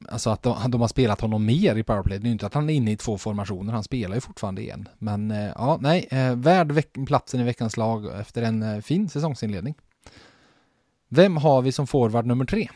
alltså 0.09 0.29
att 0.29 0.43
de, 0.43 0.71
de, 0.71 0.81
har 0.81 0.87
spelat 0.87 1.21
honom 1.21 1.45
mer 1.45 1.75
i 1.75 1.83
powerplay. 1.83 2.19
Det 2.19 2.23
är 2.23 2.27
ju 2.27 2.31
inte 2.31 2.45
att 2.45 2.53
han 2.53 2.69
är 2.69 2.73
inne 2.73 2.91
i 2.91 2.97
två 2.97 3.17
formationer, 3.17 3.73
han 3.73 3.83
spelar 3.83 4.15
ju 4.15 4.21
fortfarande 4.21 4.61
igen. 4.61 4.87
Men 4.97 5.31
uh, 5.31 5.51
ja, 5.55 5.77
nej, 5.81 6.07
uh, 6.13 6.35
värd 6.35 6.83
platsen 7.07 7.39
i 7.39 7.43
veckans 7.43 7.77
lag 7.77 8.19
efter 8.19 8.41
en 8.41 8.63
uh, 8.63 8.81
fin 8.81 9.09
säsongsinledning. 9.09 9.75
Vem 11.09 11.37
har 11.37 11.61
vi 11.61 11.71
som 11.71 11.87
forward 11.87 12.25
nummer 12.25 12.45
tre? 12.45 12.69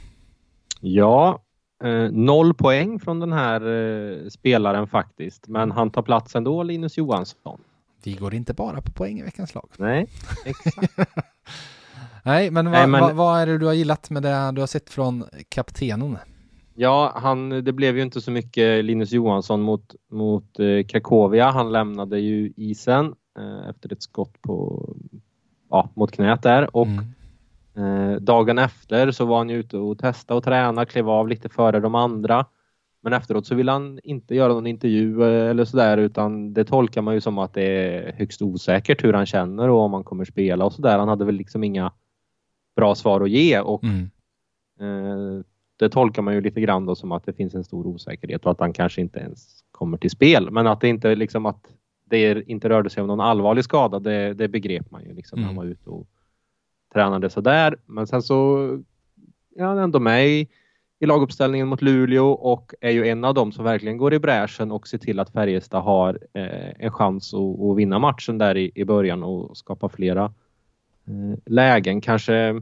Ja, 0.80 1.44
noll 2.12 2.54
poäng 2.54 3.00
från 3.00 3.20
den 3.20 3.34
här 3.34 4.30
spelaren 4.30 4.88
faktiskt, 4.88 5.48
men 5.48 5.72
han 5.72 5.90
tar 5.90 6.02
plats 6.02 6.36
ändå, 6.36 6.64
Linus 6.64 6.98
Johansson. 6.98 7.62
Vi 8.04 8.14
går 8.14 8.34
inte 8.34 8.54
bara 8.54 8.82
på 8.82 8.92
poäng 8.92 9.20
i 9.20 9.24
veckans 9.24 9.56
lag. 9.56 9.70
Nej, 9.78 10.08
exakt. 10.46 10.98
nej, 12.24 12.52
men, 12.52 12.72
vad, 12.72 12.90
men... 12.90 13.02
Vad, 13.02 13.16
vad 13.16 13.42
är 13.42 13.48
det 13.48 13.58
du 13.58 13.66
har 13.66 13.74
gillat 13.74 14.10
med 14.10 14.24
det 14.24 14.52
du 14.52 14.62
har 14.62 14.68
sett 14.68 14.90
från 14.90 15.26
kaptenen? 15.50 16.18
Ja, 16.80 17.12
han, 17.16 17.50
det 17.50 17.72
blev 17.72 17.98
ju 17.98 18.04
inte 18.04 18.22
så 18.22 18.32
mycket 18.32 18.86
Linus 18.86 19.12
Johansson 19.12 19.62
mot, 19.62 19.96
mot 20.12 20.60
eh, 20.60 20.86
Krakowia. 20.86 21.52
Han 21.52 21.72
lämnade 21.72 22.20
ju 22.20 22.54
isen 22.56 23.16
eh, 23.40 23.70
efter 23.70 23.94
ett 23.94 24.02
skott 24.02 24.42
på, 24.42 24.86
ja, 25.70 25.90
mot 25.94 26.12
knät 26.12 26.42
där 26.42 26.76
och 26.76 26.88
mm. 26.88 28.12
eh, 28.12 28.16
dagen 28.22 28.58
efter 28.58 29.12
så 29.12 29.26
var 29.26 29.38
han 29.38 29.50
ju 29.50 29.56
ute 29.56 29.78
och 29.78 30.00
testade 30.00 30.38
och 30.38 30.44
träna, 30.44 30.86
klev 30.86 31.10
av 31.10 31.28
lite 31.28 31.50
före 31.50 31.80
de 31.80 31.96
andra. 31.96 32.46
Men 33.02 33.14
efteråt 33.14 33.48
så 33.48 33.56
vill 33.56 33.70
han 33.70 34.00
inte 34.04 34.36
göra 34.36 34.54
någon 34.54 34.68
intervju 34.68 35.24
eh, 35.24 35.50
eller 35.50 35.66
sådär 35.66 35.98
utan 35.98 36.54
det 36.54 36.66
tolkar 36.66 37.02
man 37.02 37.14
ju 37.14 37.22
som 37.22 37.38
att 37.38 37.54
det 37.54 37.64
är 37.64 38.14
högst 38.18 38.42
osäkert 38.42 39.04
hur 39.04 39.14
han 39.14 39.26
känner 39.26 39.70
och 39.70 39.80
om 39.80 39.94
han 39.94 40.04
kommer 40.04 40.26
spela 40.26 40.66
och 40.66 40.74
sådär. 40.74 41.00
Han 41.00 41.10
hade 41.10 41.26
väl 41.26 41.36
liksom 41.36 41.64
inga 41.64 41.92
bra 42.76 42.96
svar 42.96 43.22
att 43.22 43.30
ge 43.30 43.60
och 43.60 43.84
mm. 43.84 44.10
eh, 44.80 45.44
det 45.78 45.90
tolkar 45.90 46.22
man 46.22 46.34
ju 46.34 46.42
lite 46.42 46.62
grann 46.62 46.86
då 46.86 46.96
som 46.96 47.12
att 47.12 47.26
det 47.26 47.34
finns 47.34 47.56
en 47.56 47.64
stor 47.64 47.88
osäkerhet 47.88 48.46
och 48.46 48.52
att 48.52 48.60
han 48.60 48.74
kanske 48.74 49.02
inte 49.02 49.20
ens 49.20 49.64
kommer 49.72 49.98
till 49.98 50.10
spel. 50.10 50.52
Men 50.52 50.68
att 50.68 50.82
det 50.82 50.88
inte 50.88 51.16
liksom 51.16 51.46
att 51.46 51.68
det 52.10 52.50
inte 52.50 52.70
rörde 52.70 52.90
sig 52.90 53.02
om 53.02 53.08
någon 53.08 53.20
allvarlig 53.20 53.64
skada, 53.64 54.00
det, 54.00 54.34
det 54.34 54.48
begrep 54.48 54.92
man 54.92 55.04
ju 55.04 55.14
liksom 55.14 55.40
mm. 55.40 55.48
han 55.48 55.56
var 55.56 55.66
ute 55.66 55.90
och 55.90 56.08
tränade 56.94 57.30
sådär. 57.30 57.78
Men 57.86 58.08
sen 58.08 58.22
så 58.22 58.58
är 59.56 59.64
han 59.64 59.78
ändå 59.78 60.00
med 60.00 60.28
i, 60.28 60.48
i 61.00 61.06
laguppställningen 61.06 61.68
mot 61.68 61.82
Luleå 61.82 62.32
och 62.32 62.74
är 62.82 62.92
ju 62.92 63.08
en 63.08 63.24
av 63.24 63.34
dem 63.34 63.52
som 63.52 63.66
verkligen 63.66 63.98
går 63.98 64.14
i 64.14 64.20
bräschen 64.20 64.72
och 64.72 64.88
ser 64.88 64.98
till 64.98 65.20
att 65.20 65.32
Färjestad 65.32 65.84
har 65.84 66.20
eh, 66.34 66.72
en 66.80 66.92
chans 66.92 67.34
att, 67.34 67.60
att, 67.62 67.78
vinna 67.78 68.00
matchen 68.00 68.38
där 68.38 68.58
i, 68.58 68.72
i 68.76 68.86
början 68.86 69.24
och 69.24 69.58
skapa 69.58 69.90
flera 69.90 70.24
eh, 71.08 71.40
lägen. 71.46 72.02
Kanske 72.02 72.62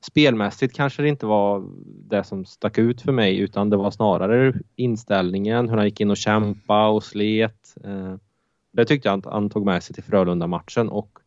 spelmässigt 0.00 0.76
kanske 0.76 1.02
det 1.02 1.08
inte 1.08 1.26
var 1.26 1.64
det 1.84 2.24
som 2.24 2.44
stack 2.44 2.78
ut 2.78 3.02
för 3.02 3.12
mig 3.12 3.38
utan 3.38 3.70
det 3.70 3.76
var 3.76 3.90
snarare 3.90 4.54
inställningen, 4.76 5.68
hur 5.68 5.76
han 5.76 5.86
gick 5.86 6.00
in 6.00 6.10
och 6.10 6.16
kämpa 6.16 6.88
och 6.88 7.04
slet. 7.04 7.74
Eh, 7.84 8.14
det 8.72 8.84
tyckte 8.84 9.08
jag 9.08 9.18
att 9.18 9.32
han 9.32 9.50
tog 9.50 9.66
med 9.66 9.82
sig 9.82 9.94
till 9.94 10.04
Frölunda-matchen 10.04 10.88
och 10.88 11.18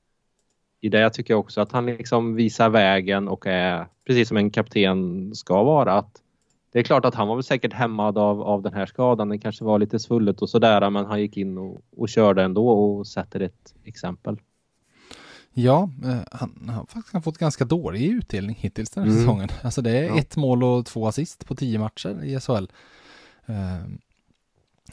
i 0.82 0.90
det 0.90 1.10
tycker 1.10 1.34
jag 1.34 1.40
också 1.40 1.62
att 1.62 1.72
han 1.72 1.86
liksom 1.86 2.36
visar 2.36 2.70
vägen 2.70 3.28
och 3.28 3.48
är 3.48 3.88
precis 4.06 4.28
som 4.28 4.38
en 4.38 4.52
kapten 4.52 5.32
ska 5.36 5.64
vara. 5.64 5.94
Att 5.94 6.22
det 6.72 6.80
är 6.80 6.84
klart 6.84 7.06
att 7.06 7.16
han 7.16 7.28
var 7.28 7.36
väl 7.36 7.44
säkert 7.44 7.74
hämmad 7.74 8.18
av, 8.18 8.42
av 8.42 8.62
den 8.62 8.74
här 8.74 8.86
skadan. 8.86 9.30
Det 9.30 9.38
kanske 9.38 9.64
var 9.64 9.80
lite 9.80 10.00
svullet 10.00 10.42
och 10.42 10.50
sådär 10.50 10.90
men 10.90 11.06
han 11.06 11.22
gick 11.22 11.38
in 11.38 11.58
och, 11.58 11.82
och 11.98 12.10
körde 12.10 12.44
ändå 12.44 12.70
och 12.70 13.08
sätter 13.08 13.40
ett 13.40 13.76
exempel. 13.84 14.38
Ja, 15.54 15.90
eh, 16.04 16.20
han 16.32 16.70
har 16.70 16.86
faktiskt 16.86 17.24
fått 17.24 17.38
ganska 17.38 17.66
dålig 17.66 18.06
utdelning 18.06 18.56
hittills 18.60 18.90
den 18.90 19.04
här 19.04 19.12
mm. 19.12 19.22
säsongen. 19.22 19.50
Alltså 19.62 19.82
det 19.82 19.92
är 19.92 20.04
ja. 20.04 20.18
ett 20.18 20.36
mål 20.36 20.64
och 20.64 20.86
två 20.86 21.08
assist 21.08 21.46
på 21.46 21.56
tio 21.56 21.80
matcher 21.80 22.24
i 22.24 22.40
SHL. 22.40 22.66
Eh, 23.46 23.78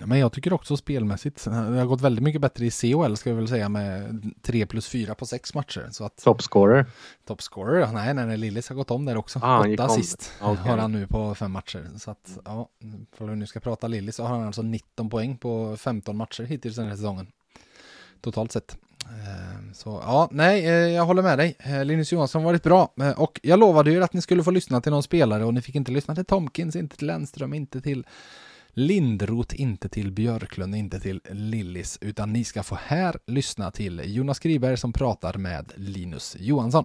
men 0.07 0.19
jag 0.19 0.33
tycker 0.33 0.53
också 0.53 0.77
spelmässigt, 0.77 1.45
det 1.45 1.51
har 1.51 1.87
gått 1.87 2.01
väldigt 2.01 2.23
mycket 2.23 2.41
bättre 2.41 2.67
i 2.67 2.71
CHL 2.71 3.15
ska 3.15 3.31
vi 3.31 3.37
väl 3.37 3.49
säga 3.49 3.69
med 3.69 4.23
3 4.43 4.67
plus 4.67 4.89
4 4.89 5.15
på 5.15 5.27
sex 5.27 5.55
matcher. 5.55 5.89
Så 5.91 6.05
att, 6.05 6.17
Topscorer? 6.17 6.87
Topscorer, 7.27 7.93
nej, 7.93 8.15
nej, 8.15 8.27
nej, 8.27 8.37
Lillis 8.37 8.69
har 8.69 8.77
gått 8.77 8.91
om 8.91 9.05
där 9.05 9.17
också. 9.17 9.41
Ah, 9.43 9.67
Åtta 9.69 9.85
assist 9.85 10.33
okay. 10.43 10.71
har 10.71 10.79
han 10.79 10.93
nu 10.93 11.07
på 11.07 11.35
fem 11.35 11.53
matcher. 11.53 11.89
Så 11.97 12.11
att, 12.11 12.39
ja, 12.45 12.69
för 13.13 13.27
vi 13.27 13.37
nu 13.37 13.47
ska 13.47 13.61
prata 13.61 13.89
Lillis 13.89 14.17
så 14.17 14.23
har 14.23 14.37
han 14.37 14.47
alltså 14.47 14.63
19 14.63 15.11
poäng 15.11 15.37
på 15.37 15.77
15 15.77 16.17
matcher 16.17 16.43
hittills 16.43 16.77
den 16.77 16.87
här 16.87 16.97
säsongen. 16.97 17.27
Totalt 18.21 18.53
sett. 18.53 18.79
Eh, 19.05 19.73
så 19.73 20.03
ja, 20.05 20.29
nej, 20.33 20.67
eh, 20.67 20.73
jag 20.73 21.05
håller 21.05 21.23
med 21.23 21.39
dig. 21.39 21.57
Eh, 21.59 21.85
Linus 21.85 22.13
Johansson 22.13 22.43
varit 22.43 22.63
bra 22.63 22.93
och 23.17 23.41
jag 23.43 23.59
lovade 23.59 23.91
ju 23.91 24.03
att 24.03 24.13
ni 24.13 24.23
skulle 24.23 24.45
få 24.45 24.51
lyssna 24.51 24.81
till 24.81 24.93
någon 24.93 25.03
spelare 25.03 25.45
och 25.45 25.55
ni 25.55 25.63
fick 25.63 25.75
inte 25.75 25.93
lyssna 25.93 26.15
till 26.15 26.25
Tomkins, 26.25 26.77
inte 26.77 26.97
till 26.97 27.07
Lennström, 27.07 27.55
inte 27.55 27.81
till 27.81 28.07
Lindroth, 28.71 29.61
inte 29.61 29.89
till 29.89 30.13
Björklund, 30.13 30.75
inte 30.75 31.01
till 31.01 31.21
Lillis, 31.31 31.99
utan 32.01 32.33
ni 32.33 32.45
ska 32.45 32.63
få 32.63 32.79
här 32.87 33.17
lyssna 33.27 33.71
till 33.71 34.03
Jonas 34.05 34.39
Griberg 34.39 34.77
som 34.77 34.93
pratar 34.93 35.35
med 35.35 35.73
Linus 35.77 36.37
Johansson. 36.39 36.85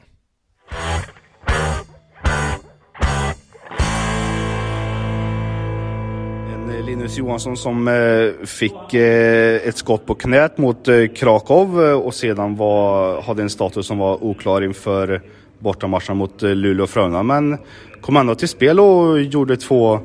Eh, 6.74 6.86
Linus 6.86 7.18
Johansson 7.18 7.58
som 7.58 7.88
eh, 7.88 8.46
fick 8.46 8.94
eh, 8.94 9.68
ett 9.68 9.78
skott 9.78 10.06
på 10.06 10.16
knät 10.16 10.58
mot 10.58 10.88
Krakow 11.16 11.80
och 11.80 12.14
sedan 12.14 12.56
var, 12.56 13.22
hade 13.22 13.42
en 13.42 13.50
status 13.50 13.88
som 13.88 13.98
var 13.98 14.24
oklar 14.24 14.64
inför 14.64 15.22
bortamatchen 15.60 16.18
mot 16.18 16.42
Luleå 16.42 16.84
och 16.84 16.90
Frölunda. 16.90 17.24
Men 17.24 17.58
kom 18.02 18.18
ändå 18.18 18.36
till 18.36 18.48
spel 18.48 18.80
och 18.80 19.22
gjorde 19.22 19.58
två, 19.58 20.00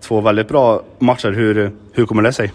två 0.00 0.20
väldigt 0.20 0.48
bra 0.48 0.82
matcher. 0.98 1.32
Hur, 1.32 1.70
hur 1.92 2.06
kommer 2.06 2.22
det 2.22 2.32
sig? 2.32 2.52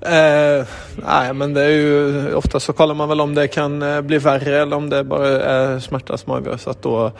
Eh, 0.00 0.66
nej, 1.06 1.34
men 1.34 1.54
det 1.54 1.62
är 1.62 1.70
ju 1.70 2.34
ofta 2.34 2.60
så 2.60 2.72
kollar 2.72 2.94
man 2.94 3.08
väl 3.08 3.20
om 3.20 3.34
det 3.34 3.48
kan 3.48 3.84
bli 4.06 4.18
värre 4.18 4.62
eller 4.62 4.76
om 4.76 4.90
det 4.90 5.04
bara 5.04 5.28
är 5.28 5.78
smärta 5.78 6.16
som 6.16 6.32
avgör. 6.32 6.56
Så 6.56 6.70
att 6.70 6.82
då 6.82 7.12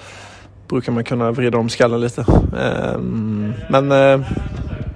brukar 0.68 0.92
man 0.92 1.04
kunna 1.04 1.32
vrida 1.32 1.58
om 1.58 1.68
skallen 1.68 2.00
lite. 2.00 2.20
Eh, 2.58 2.98
men 3.70 3.92
eh, 3.92 4.20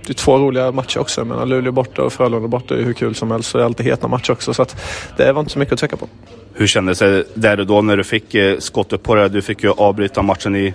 det 0.06 0.12
är 0.12 0.14
två 0.14 0.38
roliga 0.38 0.72
matcher 0.72 0.98
också. 1.00 1.20
Jag 1.20 1.26
menar, 1.26 1.46
Luleå 1.46 1.72
borta 1.72 2.02
och 2.02 2.12
Frölunda 2.12 2.48
borta 2.48 2.74
är 2.74 2.82
hur 2.82 2.92
kul 2.92 3.14
som 3.14 3.30
helst. 3.30 3.50
Så 3.50 3.58
det 3.58 3.64
är 3.64 3.66
alltid 3.66 3.86
heta 3.86 4.08
matcher 4.08 4.32
också. 4.32 4.54
Så 4.54 4.62
att 4.62 4.76
det 5.16 5.32
var 5.32 5.40
inte 5.40 5.52
så 5.52 5.58
mycket 5.58 5.72
att 5.72 5.78
tveka 5.78 5.96
på. 5.96 6.08
Hur 6.54 6.66
kändes 6.66 6.98
det 6.98 7.24
där 7.34 7.60
och 7.60 7.66
då 7.66 7.82
när 7.82 7.96
du 7.96 8.04
fick 8.04 8.34
eh, 8.34 8.58
skottet 8.58 9.02
på 9.02 9.14
det? 9.14 9.28
Du 9.28 9.42
fick 9.42 9.62
ju 9.62 9.70
avbryta 9.70 10.22
matchen 10.22 10.56
i, 10.56 10.74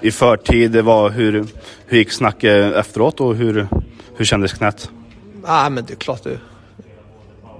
i 0.00 0.10
förtid. 0.10 0.70
Det 0.70 0.82
var, 0.82 1.10
hur, 1.10 1.44
hur 1.86 1.98
gick 1.98 2.12
snacket 2.12 2.74
efteråt 2.74 3.20
och 3.20 3.36
hur, 3.36 3.68
hur 4.16 4.24
kändes 4.24 4.52
knät? 4.52 4.90
Ah, 5.44 5.70
men 5.70 5.84
det 5.84 5.92
är 5.92 5.96
klart 5.96 6.24
det 6.24 6.38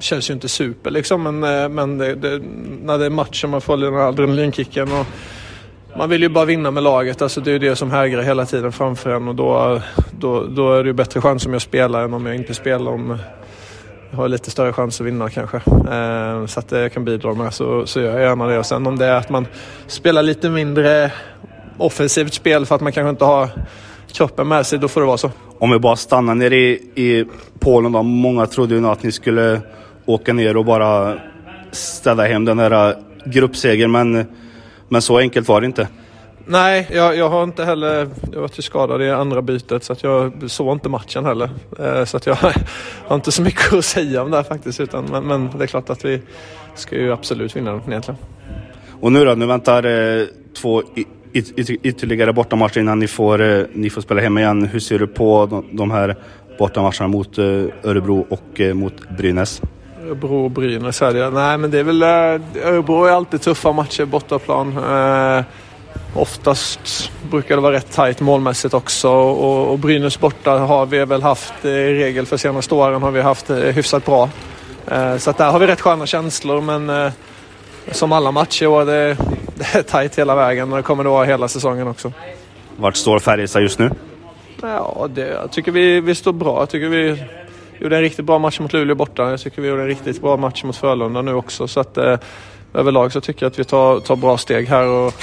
känns 0.01 0.31
ju 0.31 0.35
inte 0.35 0.49
super 0.49 0.91
liksom. 0.91 1.23
Men, 1.23 1.63
eh, 1.63 1.69
men 1.69 1.99
det, 1.99 2.15
det, 2.15 2.43
när 2.83 2.99
det 2.99 3.07
är 3.07 3.11
matchen 3.11 3.51
man 3.51 3.61
får 3.61 3.77
den 3.77 3.95
här 3.95 4.01
adrenalinkicken. 4.01 4.93
Och, 4.93 5.07
man 5.99 6.11
vill 6.11 6.23
ju 6.23 6.29
bara 6.29 6.45
vinna 6.45 6.71
med 6.71 6.83
laget. 6.83 7.23
Alltså 7.23 7.41
det 7.41 7.51
är 7.51 7.53
ju 7.53 7.59
det 7.59 7.77
som 7.77 7.91
hägrar 7.91 8.23
hela 8.23 8.47
tiden 8.47 8.73
framför 8.73 9.11
en 9.11 9.29
och 9.29 9.35
då, 9.35 9.81
då, 10.21 10.45
då 10.45 10.75
är 10.75 10.83
det 10.83 10.87
ju 10.87 10.93
bättre 10.93 11.21
chans 11.21 11.47
om 11.47 11.53
jag 11.53 11.63
spelar 11.63 12.05
än 12.05 12.15
om 12.15 12.27
jag 12.27 12.37
inte 12.37 12.55
spelar. 12.55 12.93
Om 12.93 13.19
jag 14.11 14.17
har 14.17 14.29
lite 14.29 14.51
större 14.51 14.73
chans 14.73 15.01
att 15.01 15.07
vinna 15.07 15.31
kanske. 15.31 15.57
Eh, 15.57 16.47
så 16.47 16.61
att 16.61 16.73
jag 16.73 16.93
kan 16.93 17.05
bidra 17.05 17.35
med 17.35 17.55
så, 17.55 17.87
så 17.87 18.01
gör 18.01 18.13
jag 18.13 18.21
gärna 18.21 18.47
det. 18.47 18.59
Och 18.59 18.67
sen 18.67 18.87
om 18.87 18.99
det 18.99 19.07
är 19.07 19.15
att 19.15 19.31
man 19.31 19.47
spelar 19.87 20.23
lite 20.23 20.51
mindre 20.51 21.13
offensivt 21.79 22.35
spel 22.35 22.67
för 22.67 22.75
att 22.75 22.81
man 22.81 22.93
kanske 22.93 23.11
inte 23.11 23.25
har 23.25 23.49
kroppen 24.13 24.49
med 24.49 24.67
sig, 24.67 24.79
då 24.79 24.89
får 24.89 25.01
det 25.01 25.07
vara 25.07 25.19
så. 25.19 25.31
Om 25.59 25.71
vi 25.71 25.79
bara 25.79 25.97
stannar 25.97 26.35
nere 26.35 26.57
i, 26.57 26.71
i 26.95 27.25
Polen 27.59 27.93
då. 27.93 28.03
Många 28.03 28.47
trodde 28.47 28.75
ju 28.75 28.87
att 28.87 29.03
ni 29.03 29.13
skulle 29.13 29.61
åka 30.07 30.33
ner 30.33 30.57
och 30.57 30.65
bara 30.65 31.19
städa 31.73 32.25
hem 32.25 32.45
den 32.45 32.57
där 32.57 32.97
gruppsegern 33.25 33.91
men 33.91 34.27
men 34.89 35.03
så 35.03 35.19
enkelt 35.19 35.49
var 35.49 35.61
det 35.61 35.67
inte. 35.67 35.89
Nej, 36.51 36.89
jag, 36.93 37.17
jag 37.17 37.29
har 37.29 37.45
inte 37.45 37.65
heller, 37.65 38.09
jag 38.33 38.41
var 38.41 38.63
skadad 38.63 39.03
i 39.03 39.11
andra 39.11 39.43
bytet 39.43 39.85
så 39.85 39.93
att 39.93 40.03
jag 40.03 40.51
såg 40.51 40.73
inte 40.73 40.89
matchen 40.89 41.25
heller. 41.25 41.51
Eh, 41.79 42.05
så 42.05 42.17
att 42.17 42.27
jag 42.27 42.35
har 43.07 43.17
inte 43.17 43.33
så 43.33 43.43
mycket 43.43 43.73
att 43.73 43.85
säga 43.85 44.23
om 44.23 44.31
det 44.31 44.37
här 44.37 44.45
faktiskt. 44.45 44.81
Utan, 44.81 45.05
men, 45.05 45.27
men 45.27 45.59
det 45.59 45.65
är 45.65 45.67
klart 45.67 45.91
att 45.91 46.05
vi 46.05 46.23
ska 46.75 46.97
ju 46.97 47.13
absolut 47.13 47.57
vinna 47.57 47.73
den 47.73 47.83
egentligen. 47.89 48.19
Och 49.01 49.13
nu 49.13 49.25
då, 49.25 49.35
nu 49.35 49.47
väntar 49.47 49.85
eh, 49.85 50.27
två 50.63 50.83
yt 51.33 51.71
ytterligare 51.71 52.33
bortamatcher 52.33 52.81
innan 52.81 52.99
ni 52.99 53.07
får, 53.07 53.41
eh, 53.43 53.65
ni 53.73 53.91
får 53.91 54.01
spela 54.01 54.21
hemma 54.21 54.41
igen. 54.41 54.65
Hur 54.65 54.81
ser 54.81 54.99
du 54.99 55.07
på 55.07 55.47
de, 55.47 55.65
de 55.73 55.91
här 55.91 56.17
bortamatcherna 56.59 57.09
mot 57.09 57.39
Örebro 57.39 58.27
och 58.29 58.61
mot 58.75 59.09
Brynäs? 59.17 59.63
Örebro 60.09 60.45
och 60.45 60.51
Brynäs 60.51 61.03
är 61.03 61.15
det. 61.15 61.31
Nej, 61.31 61.59
men 61.59 61.71
det 61.71 61.79
är 61.79 61.85
väl... 61.85 62.03
Örebro 62.03 63.05
är 63.05 63.11
alltid 63.11 63.41
tuffa 63.41 63.73
matcher 63.73 64.05
bortaplan. 64.05 64.79
Eh, 64.79 65.45
oftast 66.15 67.11
brukar 67.31 67.57
det 67.57 67.63
vara 67.63 67.73
rätt 67.73 67.93
tajt 67.93 68.21
målmässigt 68.21 68.75
också 68.75 69.09
och, 69.11 69.71
och 69.73 69.79
Brynäs 69.79 70.21
borta 70.21 70.59
har 70.59 70.87
vi 70.87 71.05
väl 71.05 71.23
haft 71.23 71.65
i 71.65 71.95
regel 71.95 72.27
för 72.27 72.37
senaste 72.37 72.75
åren 72.75 73.03
har 73.03 73.11
vi 73.11 73.21
haft 73.21 73.51
hyfsat 73.51 74.07
bra. 74.07 74.29
Eh, 74.87 75.17
så 75.17 75.31
att 75.31 75.39
där 75.39 75.51
har 75.51 75.59
vi 75.59 75.67
rätt 75.67 75.81
sköna 75.81 76.07
känslor 76.07 76.61
men 76.61 76.91
eh, 76.91 77.13
som 77.93 78.13
alla 78.13 78.33
matcher 78.33 78.65
i 78.65 78.67
år, 78.67 78.85
det, 78.85 79.17
det 79.55 79.75
är 79.75 79.83
tajt 79.83 80.19
hela 80.19 80.35
vägen 80.35 80.73
och 80.73 80.77
det 80.77 80.83
kommer 80.83 81.05
det 81.05 81.11
vara 81.11 81.25
hela 81.25 81.49
säsongen 81.49 81.89
också. 81.89 82.13
Vart 82.77 82.97
står 82.97 83.19
Färjestad 83.19 83.63
just 83.63 83.79
nu? 83.79 83.91
Ja, 84.63 85.09
det, 85.11 85.29
jag 85.29 85.53
tycker 85.53 85.73
vi, 85.73 86.01
vi 86.01 86.15
står 86.15 86.33
bra. 86.33 86.61
Jag 86.61 86.71
tycker 86.71 86.89
vi 86.89 87.25
gjorde 87.81 87.97
en 87.97 88.03
riktigt 88.03 88.25
bra 88.25 88.39
match 88.39 88.61
mot 88.61 88.73
Luleå 88.73 88.95
borta. 88.97 89.31
Jag 89.31 89.41
tycker 89.41 89.63
vi 89.63 89.69
gjorde 89.69 89.83
en 89.83 89.89
riktigt 89.89 90.21
bra 90.21 90.37
match 90.37 90.65
mot 90.65 90.77
Frölunda 90.77 91.23
nu 91.23 91.35
också. 91.35 91.69
Så 91.69 91.81
att, 91.81 91.97
eh, 91.97 92.19
överlag 92.75 93.13
så 93.13 93.21
tycker 93.21 93.47
jag 93.47 93.51
att 93.51 93.59
vi 93.59 93.65
tar, 93.65 94.01
tar 94.01 94.17
bra 94.17 94.39
steg 94.39 94.69
här 94.69 94.89
och 94.89 95.15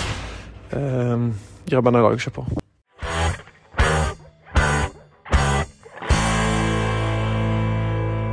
eh, 0.70 1.30
grabbarna 1.66 2.00
i 2.00 2.02
laget 2.02 2.22
kör 2.22 2.32
på. 2.32 2.46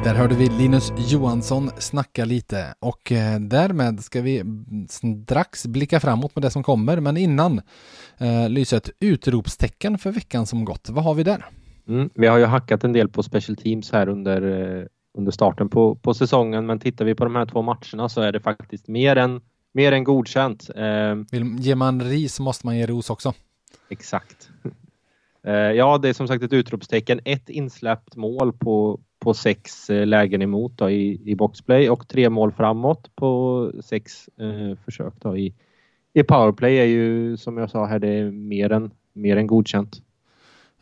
Där 0.05 0.15
hörde 0.15 0.35
vi 0.35 0.49
Linus 0.49 0.93
Johansson 0.97 1.71
snacka 1.79 2.25
lite 2.25 2.75
och 2.81 3.13
eh, 3.13 3.41
därmed 3.41 4.05
ska 4.05 4.21
vi 4.21 4.43
strax 4.89 5.67
blicka 5.67 6.01
framåt 6.01 6.37
med 6.37 6.43
det 6.43 6.51
som 6.51 6.63
kommer 6.63 7.01
men 7.01 7.17
innan 7.17 7.61
eh, 8.19 8.49
lyser 8.49 8.77
ett 8.77 8.91
utropstecken 9.01 9.99
för 9.99 10.11
veckan 10.11 10.47
som 10.47 10.65
gått. 10.65 10.89
Vad 10.89 11.05
har 11.05 11.15
vi 11.15 11.23
där? 11.23 11.47
Mm, 11.89 12.11
vi 12.15 12.27
har 12.27 12.39
ju 12.39 12.45
hackat 12.45 12.85
en 12.85 12.93
del 12.93 13.09
på 13.09 13.23
special 13.23 13.57
teams 13.57 13.93
här 13.93 14.09
under, 14.09 14.43
eh, 14.43 14.87
under 15.15 15.33
starten 15.33 15.69
på, 15.69 15.95
på 15.95 16.15
säsongen 16.15 16.67
men 16.67 16.79
tittar 16.79 17.05
vi 17.05 17.15
på 17.15 17.25
de 17.25 17.37
här 17.37 17.47
två 17.47 17.63
matcherna 17.63 18.09
så 18.09 18.21
är 18.21 18.33
det 18.33 18.41
faktiskt 18.41 18.89
mer 18.89 19.17
än, 19.17 19.41
mer 19.73 19.93
än 19.93 20.05
godkänt. 20.05 20.71
Eh, 20.77 21.15
Vill, 21.31 21.57
ger 21.59 21.75
man 21.75 22.03
ris 22.03 22.41
måste 22.41 22.67
man 22.67 22.77
ge 22.77 22.87
ros 22.87 23.11
också. 23.11 23.35
Exakt. 23.89 24.51
Eh, 25.45 25.55
ja, 25.55 25.99
det 25.99 26.09
är 26.09 26.13
som 26.13 26.29
sagt 26.29 26.43
ett 26.43 26.53
utropstecken. 26.53 27.21
Ett 27.25 27.49
insläppt 27.49 28.17
mål 28.17 28.53
på, 28.53 29.01
på 29.19 29.35
sex 29.35 29.91
eh, 29.91 30.07
lägen 30.07 30.43
emot 30.43 30.73
då, 30.79 30.91
i, 30.91 31.31
i 31.31 31.35
boxplay 31.35 31.91
och 31.91 32.09
tre 32.09 32.31
mål 32.31 32.53
framåt 32.53 33.17
på 33.17 33.73
sex 33.85 34.29
eh, 34.41 34.79
försök 34.85 35.15
då, 35.21 35.37
i, 35.37 35.55
i 36.13 36.23
powerplay 36.23 36.77
är 36.77 36.85
ju 36.85 37.37
som 37.37 37.59
jag 37.59 37.71
sa 37.71 37.87
här 37.87 37.99
det 37.99 38.09
är 38.09 38.31
mer 38.31 38.73
än, 38.73 38.91
mer 39.13 39.37
än 39.37 39.47
godkänt. 39.47 40.03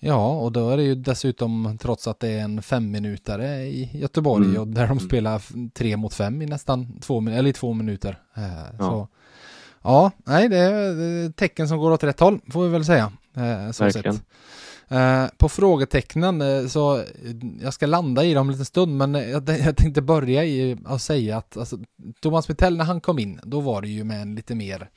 Ja, 0.03 0.31
och 0.31 0.53
då 0.53 0.71
är 0.71 0.77
det 0.77 0.83
ju 0.83 0.95
dessutom 0.95 1.79
trots 1.81 2.09
att 2.09 2.21
det 2.21 2.29
är 2.29 2.41
en 2.41 2.63
femminutare 2.63 3.63
i 3.63 3.91
Göteborg 3.93 4.47
mm. 4.47 4.61
och 4.61 4.69
där 4.69 4.87
de 4.87 4.91
mm. 4.91 5.01
spelar 5.01 5.43
tre 5.71 5.97
mot 5.97 6.15
fem 6.15 6.43
i 6.43 6.47
nästan 6.47 7.01
två, 7.01 7.29
eller 7.29 7.51
i 7.51 7.53
två 7.53 7.73
minuter. 7.73 8.19
Eh, 8.37 8.43
ja. 8.79 8.85
Så, 8.85 9.09
ja, 9.83 10.11
nej, 10.25 10.49
det 10.49 10.59
är 10.59 11.33
tecken 11.33 11.69
som 11.69 11.79
går 11.79 11.91
åt 11.91 12.05
rätt 12.05 12.21
håll 12.21 12.41
får 12.51 12.63
vi 12.63 12.69
väl 12.69 12.85
säga. 12.85 13.13
Eh, 13.37 13.71
så 13.71 13.85
Verkligen. 13.85 14.15
Sätt. 14.15 14.25
Eh, 14.89 15.27
på 15.39 15.49
frågetecknen 15.49 16.71
så 16.71 17.03
jag 17.63 17.75
ska 17.75 17.87
landa 17.87 18.25
i 18.25 18.35
dem 18.35 18.49
en 18.49 18.53
liten 18.53 18.67
stund 18.67 18.97
men 18.97 19.15
jag, 19.15 19.49
jag 19.49 19.77
tänkte 19.77 20.03
börja 20.03 20.45
i 20.45 20.77
att 20.85 21.03
säga 21.03 21.37
att 21.37 21.57
alltså, 21.57 21.79
Thomas 22.21 22.49
Mittell 22.49 22.77
när 22.77 22.85
han 22.85 23.01
kom 23.01 23.19
in 23.19 23.41
då 23.43 23.61
var 23.61 23.83
det 23.83 23.89
ju 23.89 24.05
med 24.05 24.23
en 24.23 24.35
lite 24.35 24.55
mer 24.55 24.89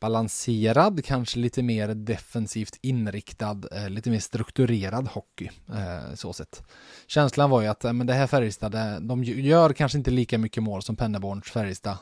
balanserad, 0.00 1.04
kanske 1.04 1.38
lite 1.38 1.62
mer 1.62 1.88
defensivt 1.88 2.78
inriktad, 2.82 3.62
eh, 3.72 3.90
lite 3.90 4.10
mer 4.10 4.18
strukturerad 4.18 5.08
hockey. 5.08 5.50
Eh, 5.68 6.14
så 6.14 6.32
sett. 6.32 6.62
Känslan 7.06 7.50
var 7.50 7.62
ju 7.62 7.66
att 7.68 7.84
eh, 7.84 7.92
men 7.92 8.06
det 8.06 8.14
här 8.14 8.26
Färjestad, 8.26 8.74
eh, 8.74 9.00
de 9.00 9.24
gör 9.24 9.72
kanske 9.72 9.98
inte 9.98 10.10
lika 10.10 10.38
mycket 10.38 10.62
mål 10.62 10.82
som 10.82 10.96
Pennerborns 10.96 11.50
Färjestad 11.50 11.96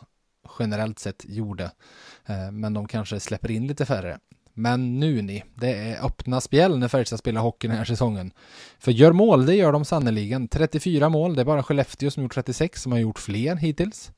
generellt 0.59 0.99
sett 0.99 1.25
gjorde. 1.29 1.71
Eh, 2.27 2.51
men 2.51 2.75
de 2.75 2.89
kanske 2.89 3.21
släpper 3.21 3.51
in 3.51 3.67
lite 3.67 3.87
färre. 3.87 4.19
Men 4.57 5.01
nu 5.01 5.23
ni, 5.23 5.45
det 5.55 5.75
är 5.75 6.07
öppna 6.07 6.41
spjäll 6.41 6.79
när 6.79 6.89
Färjestad 6.89 7.19
spelar 7.19 7.41
hockey 7.41 7.69
den 7.69 7.77
här 7.77 7.85
säsongen. 7.85 8.33
För 8.79 8.93
gör 8.93 9.13
mål, 9.13 9.47
det 9.47 9.55
gör 9.55 9.73
de 9.73 9.85
sannoliken. 9.85 10.49
34 10.49 11.09
mål, 11.09 11.35
det 11.35 11.41
är 11.41 11.45
bara 11.45 11.63
Skellefteå 11.63 12.11
som 12.11 12.23
gjort 12.23 12.35
36 12.35 12.83
som 12.83 12.93
har 12.93 12.99
gjort 12.99 13.19
fler 13.19 13.57
hittills. 13.57 14.13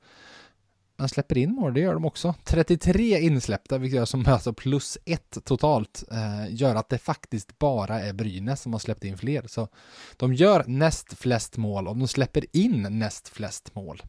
Men 1.06 1.10
släpper 1.10 1.38
in 1.38 1.54
mål, 1.54 1.74
det 1.74 1.80
gör 1.80 1.94
de 1.94 2.04
också. 2.04 2.34
33 2.44 3.20
insläppta, 3.20 3.78
vilket 3.78 3.96
gör 3.96 4.04
som 4.04 4.24
alltså 4.28 4.52
plus 4.52 4.98
ett 5.04 5.38
totalt, 5.44 6.04
eh, 6.10 6.54
gör 6.54 6.74
att 6.74 6.88
det 6.88 6.98
faktiskt 6.98 7.58
bara 7.58 8.00
är 8.00 8.12
Brynäs 8.12 8.62
som 8.62 8.72
har 8.72 8.80
släppt 8.80 9.04
in 9.04 9.18
fler. 9.18 9.44
Så 9.46 9.68
de 10.16 10.34
gör 10.34 10.64
näst 10.66 11.18
flest 11.18 11.56
mål 11.56 11.88
och 11.88 11.96
de 11.96 12.08
släpper 12.08 12.56
in 12.56 12.86
näst 12.90 13.28
flest 13.28 13.74
mål. 13.74 14.02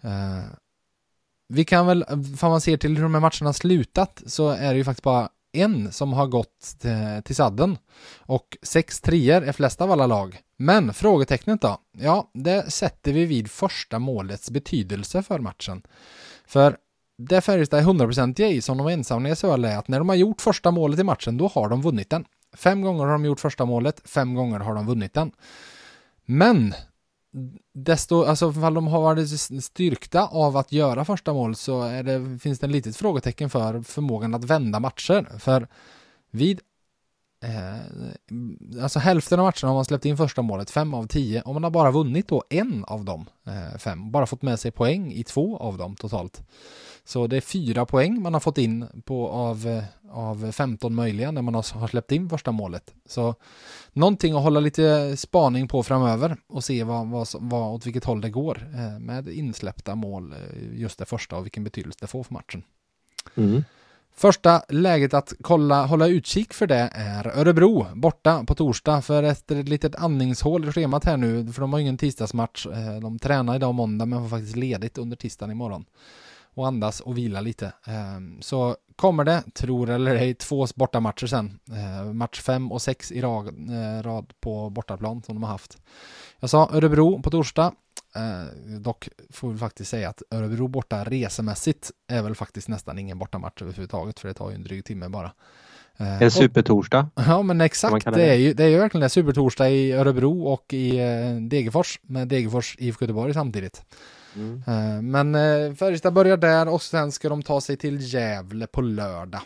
Eh, 0.00 0.44
vi 1.48 1.64
kan 1.64 1.86
väl, 1.86 2.02
eh, 2.02 2.22
för 2.36 2.48
man 2.48 2.60
ser 2.60 2.76
till 2.76 2.96
hur 2.96 3.02
de 3.02 3.14
här 3.14 3.20
matcherna 3.20 3.52
slutat, 3.52 4.22
så 4.26 4.48
är 4.48 4.72
det 4.72 4.78
ju 4.78 4.84
faktiskt 4.84 5.04
bara 5.04 5.28
en 5.56 5.92
som 5.92 6.12
har 6.12 6.26
gått 6.26 6.76
till 7.24 7.36
sadden. 7.36 7.78
Och 8.18 8.56
sex 8.62 9.00
trier 9.00 9.42
är 9.42 9.52
flest 9.52 9.80
av 9.80 9.92
alla 9.92 10.06
lag. 10.06 10.40
Men 10.56 10.94
frågetecknet 10.94 11.60
då? 11.60 11.78
Ja, 11.98 12.30
det 12.34 12.72
sätter 12.72 13.12
vi 13.12 13.24
vid 13.24 13.50
första 13.50 13.98
målets 13.98 14.50
betydelse 14.50 15.22
för 15.22 15.38
matchen. 15.38 15.82
För 16.46 16.76
det 17.18 17.40
Färjestad 17.40 17.80
är 17.80 17.84
hundraprocentiga 17.84 18.48
i, 18.48 18.60
som 18.60 18.78
de 18.78 18.88
ensamma 18.88 19.28
i 19.28 19.36
SHL, 19.36 19.64
är 19.64 19.76
att 19.78 19.88
när 19.88 19.98
de 19.98 20.08
har 20.08 20.16
gjort 20.16 20.40
första 20.40 20.70
målet 20.70 21.00
i 21.00 21.04
matchen, 21.04 21.36
då 21.36 21.48
har 21.48 21.68
de 21.68 21.82
vunnit 21.82 22.10
den. 22.10 22.24
Fem 22.56 22.82
gånger 22.82 23.04
har 23.04 23.12
de 23.12 23.24
gjort 23.24 23.40
första 23.40 23.64
målet, 23.64 24.02
fem 24.04 24.34
gånger 24.34 24.60
har 24.60 24.74
de 24.74 24.86
vunnit 24.86 25.14
den. 25.14 25.32
Men 26.24 26.74
desto, 27.74 28.24
alltså 28.24 28.50
ifall 28.50 28.74
de 28.74 28.86
har 28.86 29.00
varit 29.00 29.40
styrkta 29.64 30.26
av 30.26 30.56
att 30.56 30.72
göra 30.72 31.04
första 31.04 31.32
mål 31.32 31.54
så 31.56 31.82
är 31.82 32.02
det, 32.02 32.38
finns 32.38 32.58
det 32.58 32.66
en 32.66 32.72
litet 32.72 32.96
frågetecken 32.96 33.50
för 33.50 33.82
förmågan 33.82 34.34
att 34.34 34.44
vända 34.44 34.80
matcher. 34.80 35.38
För 35.38 35.68
vid 36.30 36.60
Eh, 37.44 38.82
alltså 38.82 38.98
hälften 38.98 39.40
av 39.40 39.44
matcherna 39.44 39.68
har 39.68 39.74
man 39.74 39.84
släppt 39.84 40.04
in 40.04 40.16
första 40.16 40.42
målet, 40.42 40.70
fem 40.70 40.94
av 40.94 41.06
tio, 41.06 41.42
och 41.42 41.54
man 41.54 41.64
har 41.64 41.70
bara 41.70 41.90
vunnit 41.90 42.28
då 42.28 42.44
en 42.50 42.84
av 42.84 43.04
dem 43.04 43.26
eh, 43.46 43.78
fem, 43.78 44.10
bara 44.10 44.26
fått 44.26 44.42
med 44.42 44.60
sig 44.60 44.70
poäng 44.70 45.12
i 45.12 45.24
två 45.24 45.56
av 45.58 45.78
dem 45.78 45.96
totalt. 45.96 46.42
Så 47.04 47.26
det 47.26 47.36
är 47.36 47.40
fyra 47.40 47.86
poäng 47.86 48.22
man 48.22 48.32
har 48.32 48.40
fått 48.40 48.58
in 48.58 48.86
på 49.04 49.28
av, 49.28 49.66
eh, 49.66 49.84
av 50.10 50.52
15 50.52 50.94
möjliga 50.94 51.30
när 51.30 51.42
man 51.42 51.54
har, 51.54 51.88
släppt 51.88 52.12
in 52.12 52.28
första 52.28 52.52
målet. 52.52 52.94
Så 53.06 53.34
någonting 53.92 54.34
att 54.34 54.42
hålla 54.42 54.60
lite 54.60 55.16
spaning 55.16 55.68
på 55.68 55.82
framöver 55.82 56.36
och 56.46 56.64
se 56.64 56.84
vad, 56.84 57.06
vad, 57.06 57.28
vad, 57.34 57.74
åt 57.74 57.86
vilket 57.86 58.04
håll 58.04 58.20
det 58.20 58.30
går 58.30 58.68
eh, 58.74 58.98
med 58.98 59.28
insläppta 59.28 59.94
mål, 59.94 60.32
eh, 60.32 60.80
just 60.80 60.98
det 60.98 61.04
första 61.04 61.36
och 61.36 61.44
vilken 61.44 61.64
betydelse 61.64 61.98
det 62.00 62.06
får 62.06 62.22
för 62.22 62.34
matchen. 62.34 62.62
Mm. 63.34 63.64
Första 64.16 64.62
läget 64.68 65.14
att 65.14 65.32
kolla, 65.40 65.86
hålla 65.86 66.08
utkik 66.08 66.52
för 66.52 66.66
det 66.66 66.90
är 66.92 67.26
Örebro 67.26 67.86
borta 67.94 68.44
på 68.44 68.54
torsdag 68.54 69.02
för 69.02 69.22
efter 69.22 69.56
ett 69.56 69.68
litet 69.68 69.96
andningshål 69.96 70.68
i 70.68 70.72
schemat 70.72 71.04
här 71.04 71.16
nu 71.16 71.52
för 71.52 71.60
de 71.60 71.72
har 71.72 71.80
ingen 71.80 71.98
tisdagsmatch. 71.98 72.66
Eh, 72.66 73.00
de 73.00 73.18
tränar 73.18 73.56
idag 73.56 73.74
måndag 73.74 74.06
men 74.06 74.22
får 74.22 74.28
faktiskt 74.28 74.56
ledigt 74.56 74.98
under 74.98 75.16
tisdagen 75.16 75.50
imorgon 75.50 75.84
och 76.54 76.66
andas 76.66 77.00
och 77.00 77.18
vila 77.18 77.40
lite. 77.40 77.66
Eh, 77.66 78.40
så 78.40 78.76
kommer 78.96 79.24
det, 79.24 79.42
tror 79.54 79.90
eller 79.90 80.14
ej, 80.14 80.34
två 80.34 80.66
bortamatcher 80.74 81.26
sen. 81.26 81.58
Eh, 81.70 82.12
match 82.12 82.40
fem 82.40 82.72
och 82.72 82.82
sex 82.82 83.12
i 83.12 83.20
rad, 83.20 83.54
rad 84.02 84.32
på 84.40 84.70
bortaplan 84.70 85.22
som 85.22 85.34
de 85.34 85.42
har 85.42 85.50
haft. 85.50 85.78
Jag 86.40 86.50
sa 86.50 86.70
Örebro 86.72 87.22
på 87.22 87.30
torsdag. 87.30 87.72
Ehm, 88.14 88.82
dock 88.82 89.08
får 89.30 89.50
vi 89.50 89.58
faktiskt 89.58 89.90
säga 89.90 90.08
att 90.08 90.22
Örebro 90.30 90.68
borta 90.68 91.04
resemässigt 91.04 91.90
är 92.08 92.22
väl 92.22 92.34
faktiskt 92.34 92.68
nästan 92.68 92.98
ingen 92.98 93.18
bortamatch 93.18 93.62
överhuvudtaget 93.62 94.20
för 94.20 94.28
det 94.28 94.34
tar 94.34 94.50
ju 94.50 94.54
en 94.54 94.62
dryg 94.62 94.84
timme 94.84 95.08
bara. 95.08 95.32
En 95.96 96.30
supertorsdag. 96.30 97.08
Ja 97.14 97.42
men 97.42 97.60
exakt, 97.60 98.04
det 98.14 98.22
är, 98.22 98.34
ju, 98.34 98.54
det 98.54 98.64
är 98.64 98.68
ju 98.68 98.78
verkligen 98.78 99.02
en 99.02 99.10
supertorsdag 99.10 99.70
i 99.70 99.92
Örebro 99.92 100.42
och 100.42 100.72
i 100.72 100.98
eh, 100.98 101.36
Degerfors 101.36 102.00
med 102.02 102.28
Degerfors 102.28 102.76
IFK 102.78 103.04
Göteborg 103.04 103.34
samtidigt. 103.34 103.84
Mm. 104.36 104.62
Eh, 104.66 105.02
men 105.02 105.34
eh, 105.34 105.74
Färjestad 105.74 106.12
börjar 106.12 106.36
där 106.36 106.68
och 106.68 106.82
sen 106.82 107.12
ska 107.12 107.28
de 107.28 107.42
ta 107.42 107.60
sig 107.60 107.76
till 107.76 108.14
Gävle 108.14 108.66
på 108.66 108.80
lördag. 108.80 109.40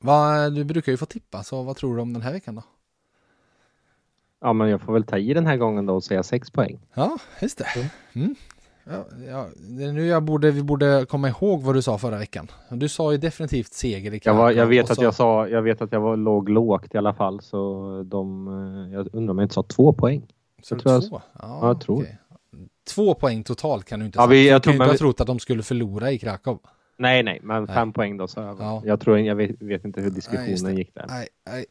Va, 0.00 0.50
du 0.50 0.64
brukar 0.64 0.92
ju 0.92 0.98
få 0.98 1.06
tippa, 1.06 1.44
så 1.44 1.62
vad 1.62 1.76
tror 1.76 1.96
du 1.96 2.02
om 2.02 2.12
den 2.12 2.22
här 2.22 2.32
veckan 2.32 2.54
då? 2.54 2.62
Ja, 4.46 4.52
men 4.52 4.68
jag 4.68 4.80
får 4.80 4.92
väl 4.92 5.04
ta 5.04 5.18
i 5.18 5.34
den 5.34 5.46
här 5.46 5.56
gången 5.56 5.86
då 5.86 5.94
och 5.94 6.04
säga 6.04 6.22
sex 6.22 6.50
poäng. 6.50 6.78
Ja, 6.94 7.18
just 7.42 7.58
det. 7.58 7.66
Mm. 8.12 8.34
Ja, 8.84 9.04
ja, 9.28 9.46
nu 9.68 10.06
jag 10.06 10.22
borde, 10.22 10.50
vi 10.50 10.62
borde 10.62 11.06
komma 11.08 11.28
ihåg 11.28 11.62
vad 11.62 11.74
du 11.74 11.82
sa 11.82 11.98
förra 11.98 12.18
veckan. 12.18 12.50
Du 12.70 12.88
sa 12.88 13.12
ju 13.12 13.18
definitivt 13.18 13.72
seger 13.72 14.14
i 14.14 14.20
jag, 14.24 14.34
var, 14.34 14.50
jag 14.50 14.66
vet 14.66 14.90
att 14.90 14.96
så... 14.96 15.02
jag 15.02 15.14
sa, 15.14 15.48
jag 15.48 15.62
vet 15.62 15.82
att 15.82 15.92
jag 15.92 16.00
var 16.00 16.16
låg 16.16 16.48
lågt 16.48 16.94
i 16.94 16.98
alla 16.98 17.14
fall, 17.14 17.40
så 17.40 18.02
de, 18.06 18.48
eh, 18.48 18.94
jag 18.94 19.08
undrar 19.12 19.30
om 19.30 19.38
jag 19.38 19.44
inte 19.44 19.54
sa 19.54 19.62
två 19.62 19.92
poäng. 19.92 20.22
Så 20.62 20.74
jag 20.74 20.82
tror 20.82 21.00
två? 21.00 21.20
Jag, 21.32 21.42
ja, 21.48 21.66
jag 21.68 21.80
tror. 21.80 21.96
Okay 21.96 22.12
två 22.86 23.14
poäng 23.14 23.44
totalt 23.44 23.84
kan 23.84 24.00
du 24.00 24.06
inte 24.06 24.18
ja, 24.18 24.26
vi, 24.26 24.48
jag 24.48 24.62
tror, 24.62 24.72
du 24.72 24.78
kan 24.78 24.86
ju 24.86 24.92
inte 24.92 25.04
ha 25.04 25.08
trott 25.08 25.20
att 25.20 25.26
de 25.26 25.38
skulle 25.38 25.62
förlora 25.62 26.10
i 26.10 26.18
Krakow. 26.18 26.58
Nej, 26.98 27.22
nej, 27.22 27.40
men 27.42 27.64
nej. 27.64 27.74
fem 27.74 27.92
poäng 27.92 28.16
då. 28.16 28.28
Så 28.28 28.40
jag, 28.40 28.56
ja. 28.60 28.82
jag 28.84 29.00
tror, 29.00 29.18
jag 29.18 29.34
vet, 29.34 29.62
vet, 29.62 29.84
inte 29.84 30.00
hur 30.00 30.10
diskussionen 30.10 30.56
nej, 30.62 30.74
gick 30.74 30.94
där. 30.94 31.06
Nej, 31.08 31.28
nej. 31.46 31.66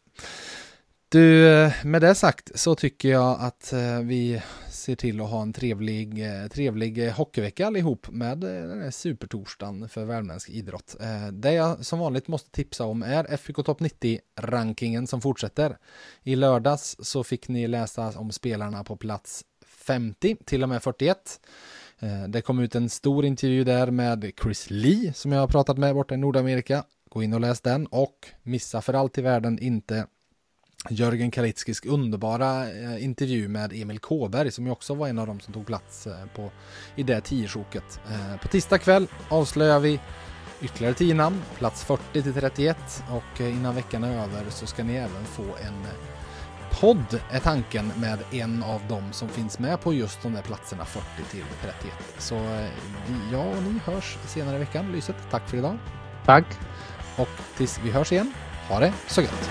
Du, 1.10 1.72
med 1.84 2.02
det 2.02 2.16
sagt 2.16 2.60
så 2.60 2.76
tycker 2.76 3.10
jag 3.10 3.38
att 3.40 3.74
eh, 3.74 4.00
vi 4.00 4.42
ser 4.70 4.96
till 4.96 5.22
att 5.22 5.30
ha 5.30 5.42
en 5.42 5.54
trevlig, 5.54 6.26
eh, 6.26 6.48
trevlig 6.48 7.12
hockeyvecka 7.12 7.68
allihop 7.68 8.10
med 8.10 8.44
eh, 8.44 8.68
den 8.70 8.82
här 8.82 8.92
supertorsdagen 8.92 9.90
för 9.90 10.06
värmländsk 10.06 10.50
idrott. 10.50 10.96
Det 11.32 11.54
jag 11.54 11.86
som 11.86 12.00
vanligt 12.00 12.28
måste 12.28 12.52
tipsa 12.52 12.86
om 12.86 13.04
är 13.04 13.38
FIK 13.38 13.56
Topp 13.56 13.82
90-rankingen 13.82 15.08
som 15.08 15.22
fortsätter. 15.22 15.78
I 16.24 16.36
lördags 16.36 16.96
så 17.00 17.24
fick 17.24 17.48
ni 17.48 17.68
läsa 17.68 18.14
om 18.16 18.32
spelarna 18.32 18.84
på 18.84 18.98
plats 18.98 19.44
50 19.66 20.38
till 20.46 20.64
och 20.64 20.70
med 20.70 20.84
41. 20.84 21.18
Det 22.28 22.42
kom 22.42 22.60
ut 22.60 22.76
en 22.76 22.90
stor 22.90 23.26
intervju 23.26 23.64
där 23.64 23.92
med 23.92 24.32
Chris 24.44 24.70
Lee 24.70 25.14
som 25.14 25.32
jag 25.32 25.40
har 25.40 25.48
pratat 25.48 25.78
med 25.78 25.96
borta 25.96 26.14
i 26.14 26.18
Nordamerika. 26.18 26.84
Gå 27.10 27.24
in 27.24 27.34
och 27.34 27.42
läs 27.42 27.62
den 27.62 27.88
och 27.88 28.28
missa 28.44 28.82
för 28.82 28.94
allt 28.94 29.18
i 29.18 29.22
världen 29.22 29.60
inte 29.60 30.08
Jörgen 30.90 31.32
Kalitskis 31.32 31.86
underbara 31.86 32.70
eh, 32.70 33.04
intervju 33.04 33.48
med 33.48 33.74
Emil 33.74 34.00
Kåberg 34.00 34.52
som 34.52 34.66
ju 34.66 34.72
också 34.72 34.94
var 34.94 35.08
en 35.08 35.20
av 35.20 35.28
dem 35.28 35.40
som 35.40 35.54
tog 35.54 35.66
plats 35.66 36.08
eh, 36.08 36.14
på, 36.36 36.52
i 36.96 37.04
det 37.04 37.22
tiosjoket. 37.22 38.00
Eh, 38.10 38.42
på 38.42 38.48
tisdag 38.48 38.78
kväll 38.78 39.08
avslöjar 39.30 39.80
vi 39.80 40.00
ytterligare 40.62 40.94
tio 40.94 41.14
namn, 41.14 41.42
plats 41.58 41.84
40 41.84 42.22
till 42.22 42.34
31 42.34 43.04
och 43.10 43.42
innan 43.42 43.76
veckan 43.76 44.04
är 44.04 44.24
över 44.24 44.50
så 44.50 44.66
ska 44.66 44.84
ni 44.84 44.96
även 44.96 45.26
få 45.26 45.44
en 45.44 45.88
podd 46.80 47.22
är 47.32 47.40
tanken 47.40 47.92
med 47.98 48.20
en 48.32 48.64
av 48.64 48.82
dem 48.90 49.04
som 49.12 49.30
finns 49.30 49.60
med 49.60 49.82
på 49.82 49.94
just 49.94 50.22
de 50.24 50.34
där 50.34 50.42
platserna 50.42 50.86
40 50.86 51.06
till 51.32 51.44
31. 51.62 51.94
Så 52.18 52.36
ja, 53.32 53.44
och 53.44 53.64
ni 53.64 53.80
hörs 53.80 54.18
senare 54.28 54.56
i 54.56 54.60
veckan. 54.60 54.92
Lyset, 54.92 55.16
tack 55.32 55.50
för 55.50 55.58
idag. 55.58 55.78
Tack. 56.26 56.46
Och 57.18 57.30
tills 57.58 57.80
vi 57.84 57.92
hörs 57.92 58.12
igen, 58.12 58.34
ha 58.70 58.80
det 58.80 58.94
så 59.08 59.22
gött. 59.22 59.50